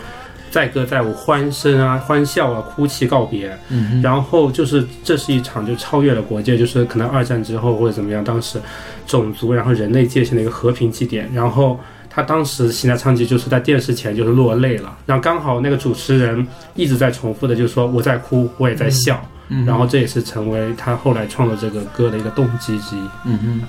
[0.51, 3.57] 载歌载舞、欢声啊、 欢笑啊、哭泣告别。
[3.69, 8.61] 嗯哼，然后就是这是一场就超越了国界，就是可能二战之后或者怎么样，当时
[9.07, 11.31] 种族然后人类界限的一个和平祭典。
[11.33, 11.81] 然后
[12.11, 23.01] 他当时喜纳昌吉就是在电视前就是落泪了，然后刚好那个主持人一直在重复的就是说我在哭，我也在笑，嗯然后这也是成为他后来创作这个歌的一个动机之一。
[23.25, 23.63] 嗯哼，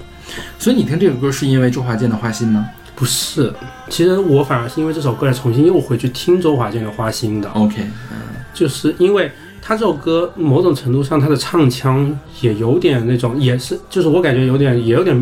[0.58, 3.52] 所以你听这个歌是因为周华健的《花心》吗不是，
[3.90, 7.50] 其实我反而是因为这首歌来重新又回去听周华健的《花心》的。
[7.50, 7.86] ？OK，
[8.54, 9.32] 就是因为
[9.62, 15.16] 他这首歌某种程度上他的唱腔也有点那种，也是就是我感觉有点也有点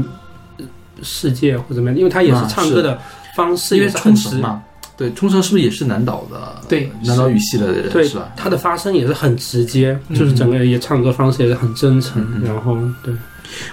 [0.57, 0.65] 呃
[1.01, 2.99] 世界或者怎么样，因为他也是唱歌的
[3.35, 4.61] 方式因为也是很直，冲绳嘛，
[4.97, 6.61] 对，冲绳是不是也是南岛的？
[6.67, 8.29] 对南岛语系的人对是吧？
[8.35, 13.13] 他的发声也是很直接，嗯就是整个也唱歌方式也是很真诚，嗯嗯然后对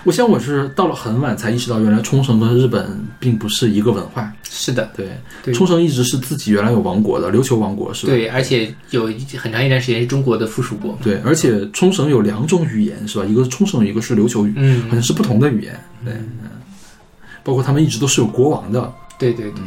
[0.04, 4.32] 我想我是到了很晚才意识到，原来冲绳跟日本并不是一个文化。
[4.44, 5.08] 是的，对，
[5.42, 8.12] 对冲绳一直是自己原来有王国的，琉球王国是吧？
[8.12, 10.98] 对，而且有一很长一段时间是中国的附属国。
[11.02, 13.24] 对，而且冲绳有两种语言是吧？
[13.24, 15.78] 一个是冲绳语，一个是琉球语，嗯好像嗯，是不同的语言。
[16.04, 16.50] 对，嗯，
[17.44, 18.92] 包括他们一直都是有国王的。
[19.18, 19.62] 对对对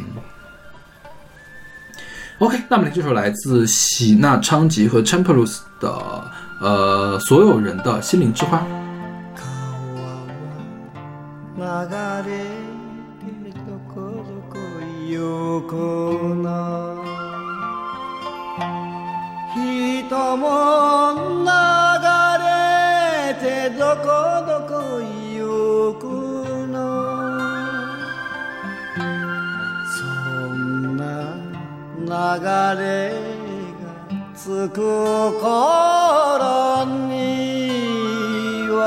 [2.38, 6.24] ，OK，那么这首来自喜纳昌吉和 Champalus 的
[6.60, 8.66] 呃所有人的心灵之花。
[11.80, 12.30] れ
[13.18, 14.56] てどこどこ
[15.08, 15.74] 行こ
[16.22, 16.46] うな
[19.54, 20.44] 人も
[21.40, 21.48] 流
[22.44, 22.46] れ
[23.40, 24.04] てどこ
[24.46, 24.70] どこ
[25.00, 26.02] 行く
[26.68, 26.76] の
[29.88, 30.04] そ
[30.54, 31.02] んな
[31.98, 32.84] 流れ
[33.80, 33.84] が
[34.34, 34.76] つく
[35.40, 38.78] 頃には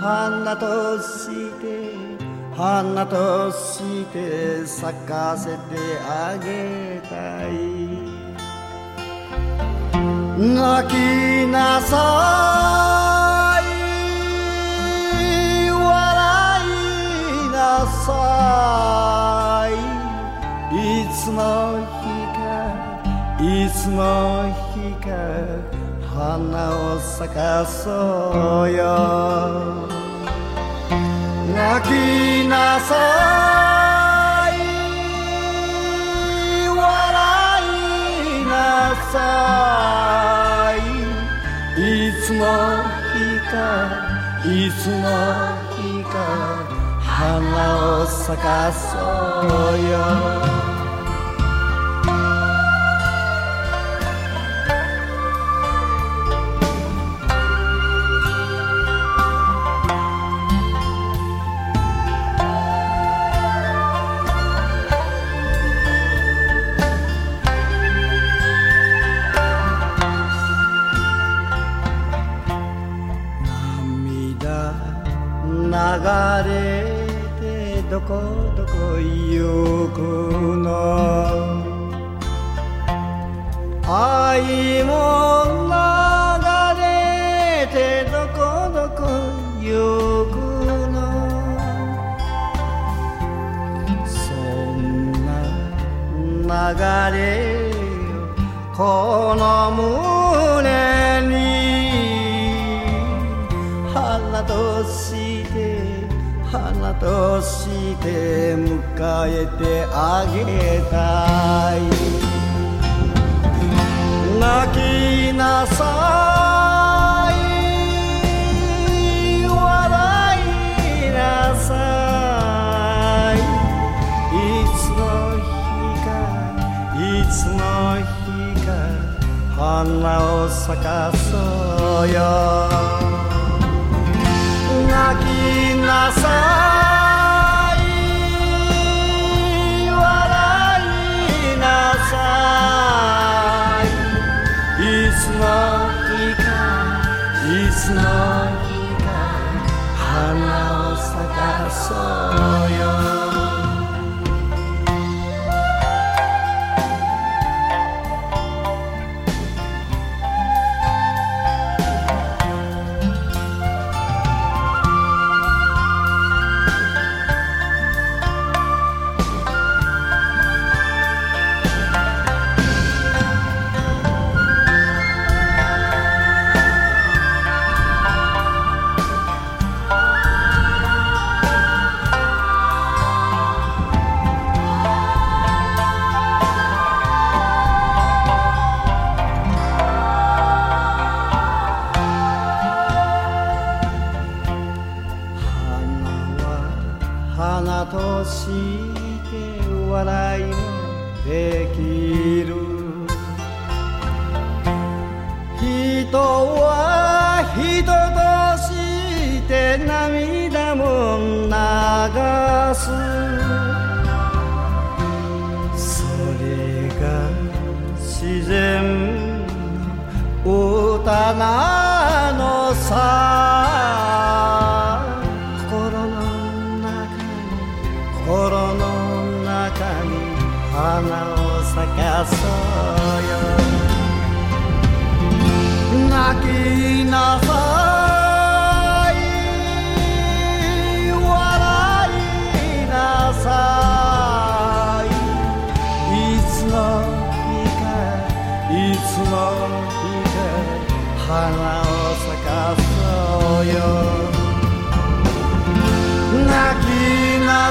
[0.00, 1.51] 花とし
[2.62, 5.58] 花として咲かせて
[6.08, 7.52] あげたい。
[10.38, 10.94] 泣き
[11.50, 13.66] なさい。
[15.72, 16.62] 笑
[17.34, 19.74] いなさい。
[21.02, 21.40] いつの
[21.98, 22.38] 日か
[23.40, 23.98] いつの
[24.72, 25.10] 日か
[26.14, 30.01] 花を咲かそうよ。
[31.54, 32.90] 泣きなさ
[34.50, 34.56] い。
[36.68, 36.78] 笑
[38.40, 39.14] いなさ
[40.76, 40.78] い。
[42.08, 42.40] いつの
[43.12, 43.20] 日
[43.50, 43.54] か
[44.44, 45.04] いつの
[45.76, 46.14] 日か
[47.00, 50.61] 花を咲かそうよ。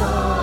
[0.00, 0.39] soul.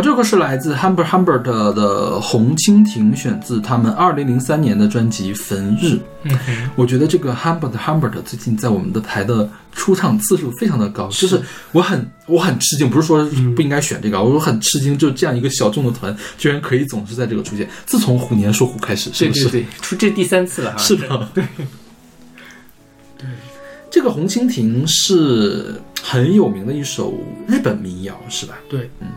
[0.00, 6.00] 啊，这个是来自 Humbert Humbert 的《红蜻蜓》，选自他们二零零三年的专辑《焚日》。
[6.74, 11.38] 我觉得这个 Humbert Humbert 最近在我们的台的出场次数非常的高，就是
[11.72, 17.68] 我很我很吃惊，不是说不应该选这个，我很吃惊，就这样一个小众的团，居然可以总是在这个出现。
[17.84, 19.44] 自从虎年说虎开始，是不是？
[19.44, 20.78] 对对对，出这第三次了哈。
[20.78, 21.44] 是的，对。
[23.90, 27.12] 这个《红蜻蜓》是很有名的一首
[27.46, 28.54] 日本民谣，是吧？
[28.70, 29.08] 对，嗯，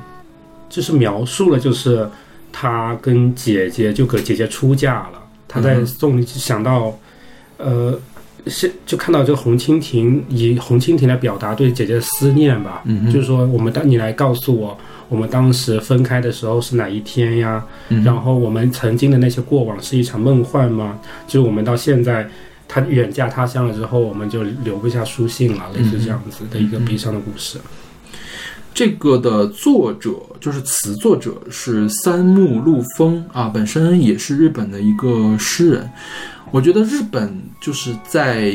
[0.73, 2.09] 就是描述了，就是
[2.51, 6.97] 他跟姐姐就给姐姐出嫁了，他在送礼想到，
[7.57, 7.99] 呃，
[8.47, 14.75] 是就看到这个红蜻蜓，以红蜻蜓来表达对姐姐的思念吧，嗯就是说我们当你来告诉我，
[15.09, 17.63] 我们当时分开的时候是哪一天呀？
[17.89, 20.99] 嗯然后我们曾经的那些过往是一场梦幻吗？
[21.27, 22.27] 就是我们到现在，
[22.67, 27.59] 他远嫁他乡了之后，我们就留不下书信了，类似这样子的一个悲伤的故事。
[28.73, 35.89] 这个的作者就是词作者是三木陆风啊，本身也是日本的一个诗人。
[36.51, 38.53] 我觉得日本就是在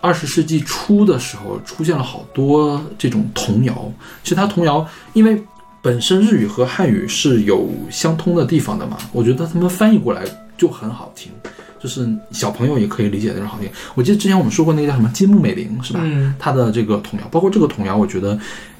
[0.00, 3.90] 二十世纪初的时候出现了好多这种童谣。
[4.22, 5.42] 其实它童谣，因为
[5.80, 10.24] 本身日语和汉语是有相通的地方的嘛，我觉得他们翻译过来
[10.58, 11.32] 就很好听，
[11.80, 13.68] 就是小朋友也可以理解的那种好听。
[13.94, 16.00] 我记得之前我们说过那个叫什么金木美玲是吧？
[16.02, 18.38] 嗯他的这个童谣，包括这个童谣，我觉得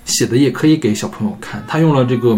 [0.09, 1.65] 写的也可以给小朋友看。
[1.69, 2.37] 他用了这个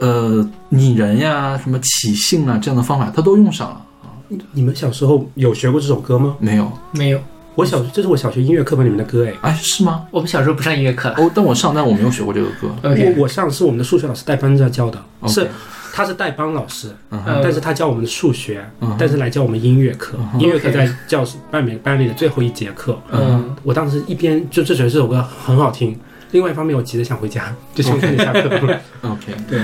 [0.00, 4.10] 呃拟人呀、什么起兴啊这样的方法，他都用上了啊。
[4.50, 6.36] 你们小时候有学过这首歌吗？
[6.40, 6.72] 没有？
[6.90, 7.20] 没有，
[7.54, 9.32] 我小这是我小学音乐课本里面的歌哎。
[9.42, 10.04] 哎，是吗？
[10.10, 11.10] 我们小时候不上音乐课。
[11.16, 12.74] 哦，但我上，但我没有学过这个歌。
[12.82, 15.48] 我我上是我们的数学老师代班在教的是
[15.92, 18.62] 他是代班老师，但是他教我们的数学，
[18.98, 20.18] 但是来教我们音乐课。
[20.32, 23.00] 哼音乐课在教室班里班里的最后一节课。
[23.10, 25.98] 嗯，我当时一边就就觉得这首歌很好听，
[26.30, 28.78] 另外一方面我急着想回家， 就想赶紧下课。
[29.02, 29.60] OK，对，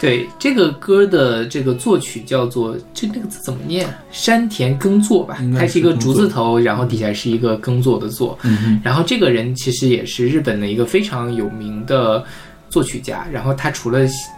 [0.00, 3.86] 对这个歌的这个作曲叫做这那个字怎么念？
[4.10, 8.38] 山田耕作吧它是一个竹字头，然后底下是一个耕作的作。
[8.42, 12.24] 嗯，然后这个人其实也是日本的一个非常有名的
[12.68, 13.26] 作曲家。
[13.30, 14.30] 然后他除了写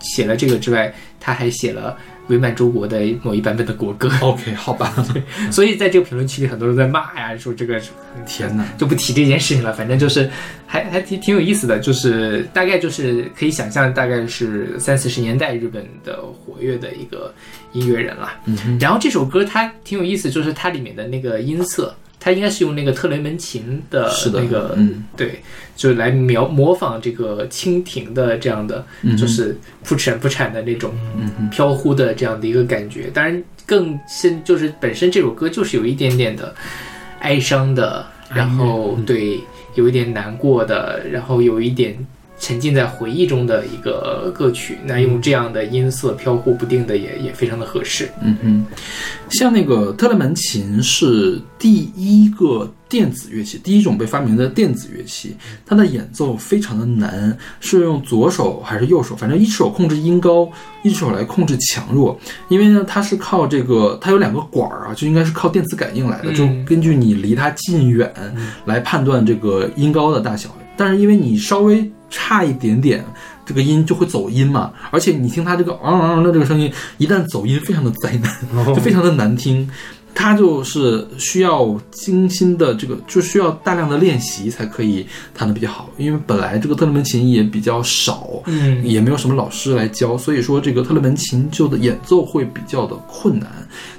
[0.00, 1.96] 写了这个之外，他还写了
[2.30, 4.10] 伪满洲国的某一版本的国歌。
[4.22, 4.94] OK，好吧。
[5.52, 7.78] 所以在这个评论区里，很多人在骂呀，说这个
[8.26, 9.72] 天哪，就不提这件事情了。
[9.74, 10.30] 反正就是
[10.66, 17.34] 还还挺挺有意思的，就是大概就是可以想象，大概是三四十年代日本的活跃的一个
[17.72, 18.30] 音乐人了。
[18.46, 25.04] 嗯，然后这首歌它挺有意思，就是它里面的那个音色，它应该是用那个特雷门琴的那个，嗯。
[25.16, 25.40] 对，
[25.74, 33.10] 就是来描模仿这个蜻蜓的这样的，嗯就是扑闪扑闪的那种嗯，飘忽的这样的一个感觉。
[33.12, 36.54] 当然，更深就是本身这首歌就是有一点点的
[37.20, 39.40] 哀伤的，然后对
[39.74, 41.96] 有一点难过的，然后有一点
[42.40, 44.78] 沉浸在回忆中的一个歌曲。
[44.84, 48.08] 那用这样的音色飘忽不定的也也非常的合适。
[48.20, 48.66] 嗯哼，
[49.30, 60.50] 像那个特勒门琴是第一个电子乐器，第一种被发明的电子乐器，它的演奏非常的难，是用左手还是右手，反正一只手控制音高，
[60.82, 62.18] 一只手来控制强弱。
[62.48, 68.12] 因为呢，它是靠这个，它有两个管儿啊，就应该是靠电磁感应来的，嗯就根据你离它近远
[68.64, 70.48] 来判断这个音高的大小。
[70.80, 73.04] 但是因为你稍微差一点点，
[73.44, 78.34] 这个音就会走音嘛，而且你听它这个昂昂昂的这个声音，一旦走音，非常的灾难。
[78.68, 79.70] 就非常的难听。
[80.12, 85.88] 它就是需要精心的这个，就需要大量的练习才可以弹得比较好。
[85.98, 93.48] 因为本来这个特勒门琴也比较少，嗯也没有什么老师来教，所以说这个特勒门琴就的演奏会比较的困难。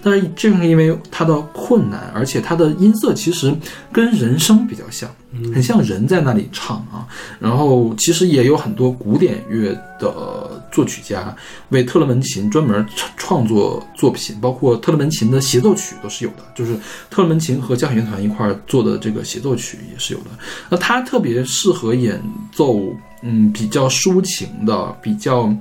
[0.04, 3.56] 但是正是因为它的困难，而且它的音色其实
[3.92, 5.10] 跟人声比较像，
[5.54, 7.08] 很像人在那里唱啊。
[7.40, 11.36] 然后其实也有很多古典乐的作曲家
[11.70, 12.86] 为特勒门琴专门
[13.18, 16.76] 创作作品，包括特勒门琴的协奏曲都是有的，就是
[17.10, 20.26] 特勒门琴和交响乐团一块做的这个协奏曲也是有的。
[20.70, 22.22] 那它特别适合演
[22.52, 22.80] 奏，
[23.22, 25.54] 嗯，比较抒情的、比较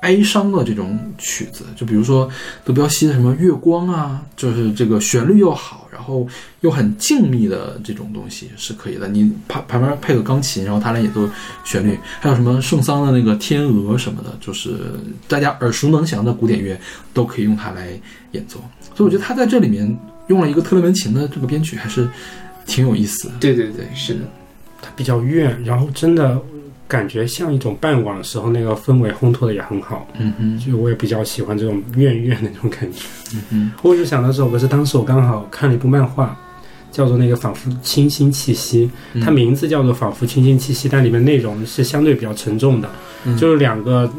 [0.00, 2.28] 哀伤的这种曲子，就比如说
[2.64, 6.26] 德彪西的什么《月光》啊，就是这个旋律又好，然后
[6.60, 9.08] 又很静谧的这种东西是可以的。
[9.08, 11.28] 你旁旁边配个钢琴，然后他来演奏
[11.64, 14.76] 旋律，还有什么圣桑的那个《天鹅》什么的，就是
[15.26, 16.78] 大家耳熟能详的古典乐
[17.12, 17.88] 都可以用它来
[18.32, 18.60] 演奏。
[18.94, 19.98] 所以我觉得他在这里面
[20.28, 22.08] 用了一个特勒门琴的这个编曲，还是
[22.66, 23.34] 挺有意思的。
[23.40, 24.20] 对对对，是的，
[24.80, 26.40] 它比较怨，然后真的
[26.88, 30.06] 感觉像一种傍晚时候那个氛围烘托的也很好。
[30.18, 33.02] 嗯哼，就我也比较喜欢这种怨怨的那种感觉。
[33.34, 36.36] 嗯哼，我就想到这首歌是当时我刚好看了一部漫画，
[36.92, 42.88] 叫做那个仿佛清新气息，嗯它名字叫做仿佛清新气息，但里面内容是相对比较沉重的，
[43.24, 44.10] 嗯就是两个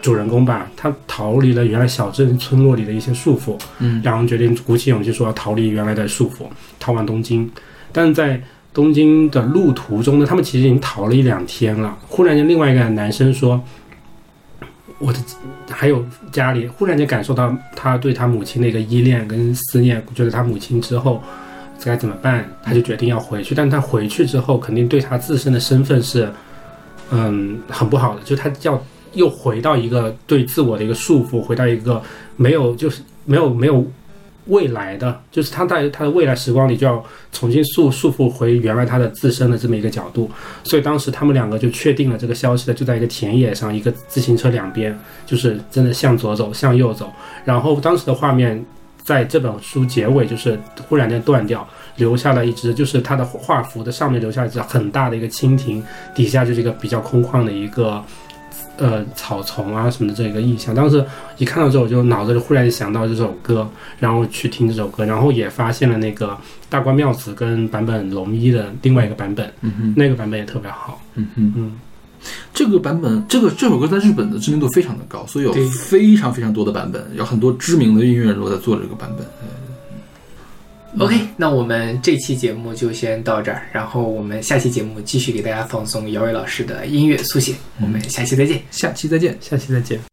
[0.00, 6.44] 主人公吧，他逃离了原来小镇村落里的一些束缚，嗯两人决定鼓起勇气说要逃离原来的束缚，
[6.80, 7.48] 逃往东京。
[7.92, 11.96] 但是在东京的路途中呢，他们其实已经逃了一两天了。
[12.08, 13.62] 忽然间，另外一个男生说
[14.98, 15.18] ：“我的
[15.68, 21.22] 还有家里，忽然间感受到他对他母亲的一个依恋跟思念，觉得他母亲之后
[21.84, 23.54] 该怎么办，他就决定要回去。
[23.54, 26.32] 但他回去之后，肯定对他自身的身份是，
[27.10, 28.82] 嗯，很不好的，就他要
[29.12, 32.00] 又回到一个对自我的一个束缚，回到一个
[32.36, 33.84] 没有就是没有没有
[34.46, 40.30] 未来的，就是他在他的未来时光里就要重新束束缚回原来他的自身的这么一个角度。
[40.64, 47.12] 所以当时他们两个就确定了这个消息的，就在一个田野上，一个自行车两边，就是真的向左走，向右走。
[47.44, 48.64] 然后当时的画面，
[49.02, 50.58] 在这本书结尾就是
[50.88, 51.66] 忽然间断掉，
[51.96, 55.82] 留下了一只，就是它的画幅的上面留下一只很大的一个蜻蜓，
[56.14, 58.02] 底下就是一个比较空旷的一个。
[58.78, 61.04] 呃，草丛啊什么的这个印象，当时
[61.36, 63.68] 一看到之后，我就脑子里忽然想到这首歌，
[63.98, 66.36] 然后去听这首歌，然后也发现了那个
[66.70, 71.00] 大关妙子跟坂本龙一的另外一个版本，嗯哼那个版本也特别好。
[71.14, 71.72] 嗯哼，嗯，
[72.54, 79.26] 这个版本，这个这首歌在日本的知名度非常的高，所以有对非常非常多的版本，有很多知名的音乐人都在做这个版本。
[80.98, 88.60] OK，那我们这期节目就先到这儿，然后我们下期节目继续给大家放送姚伟老师的音乐速写，我们下期再见。
[88.70, 89.36] 下期再见。
[89.40, 90.11] 下期再见。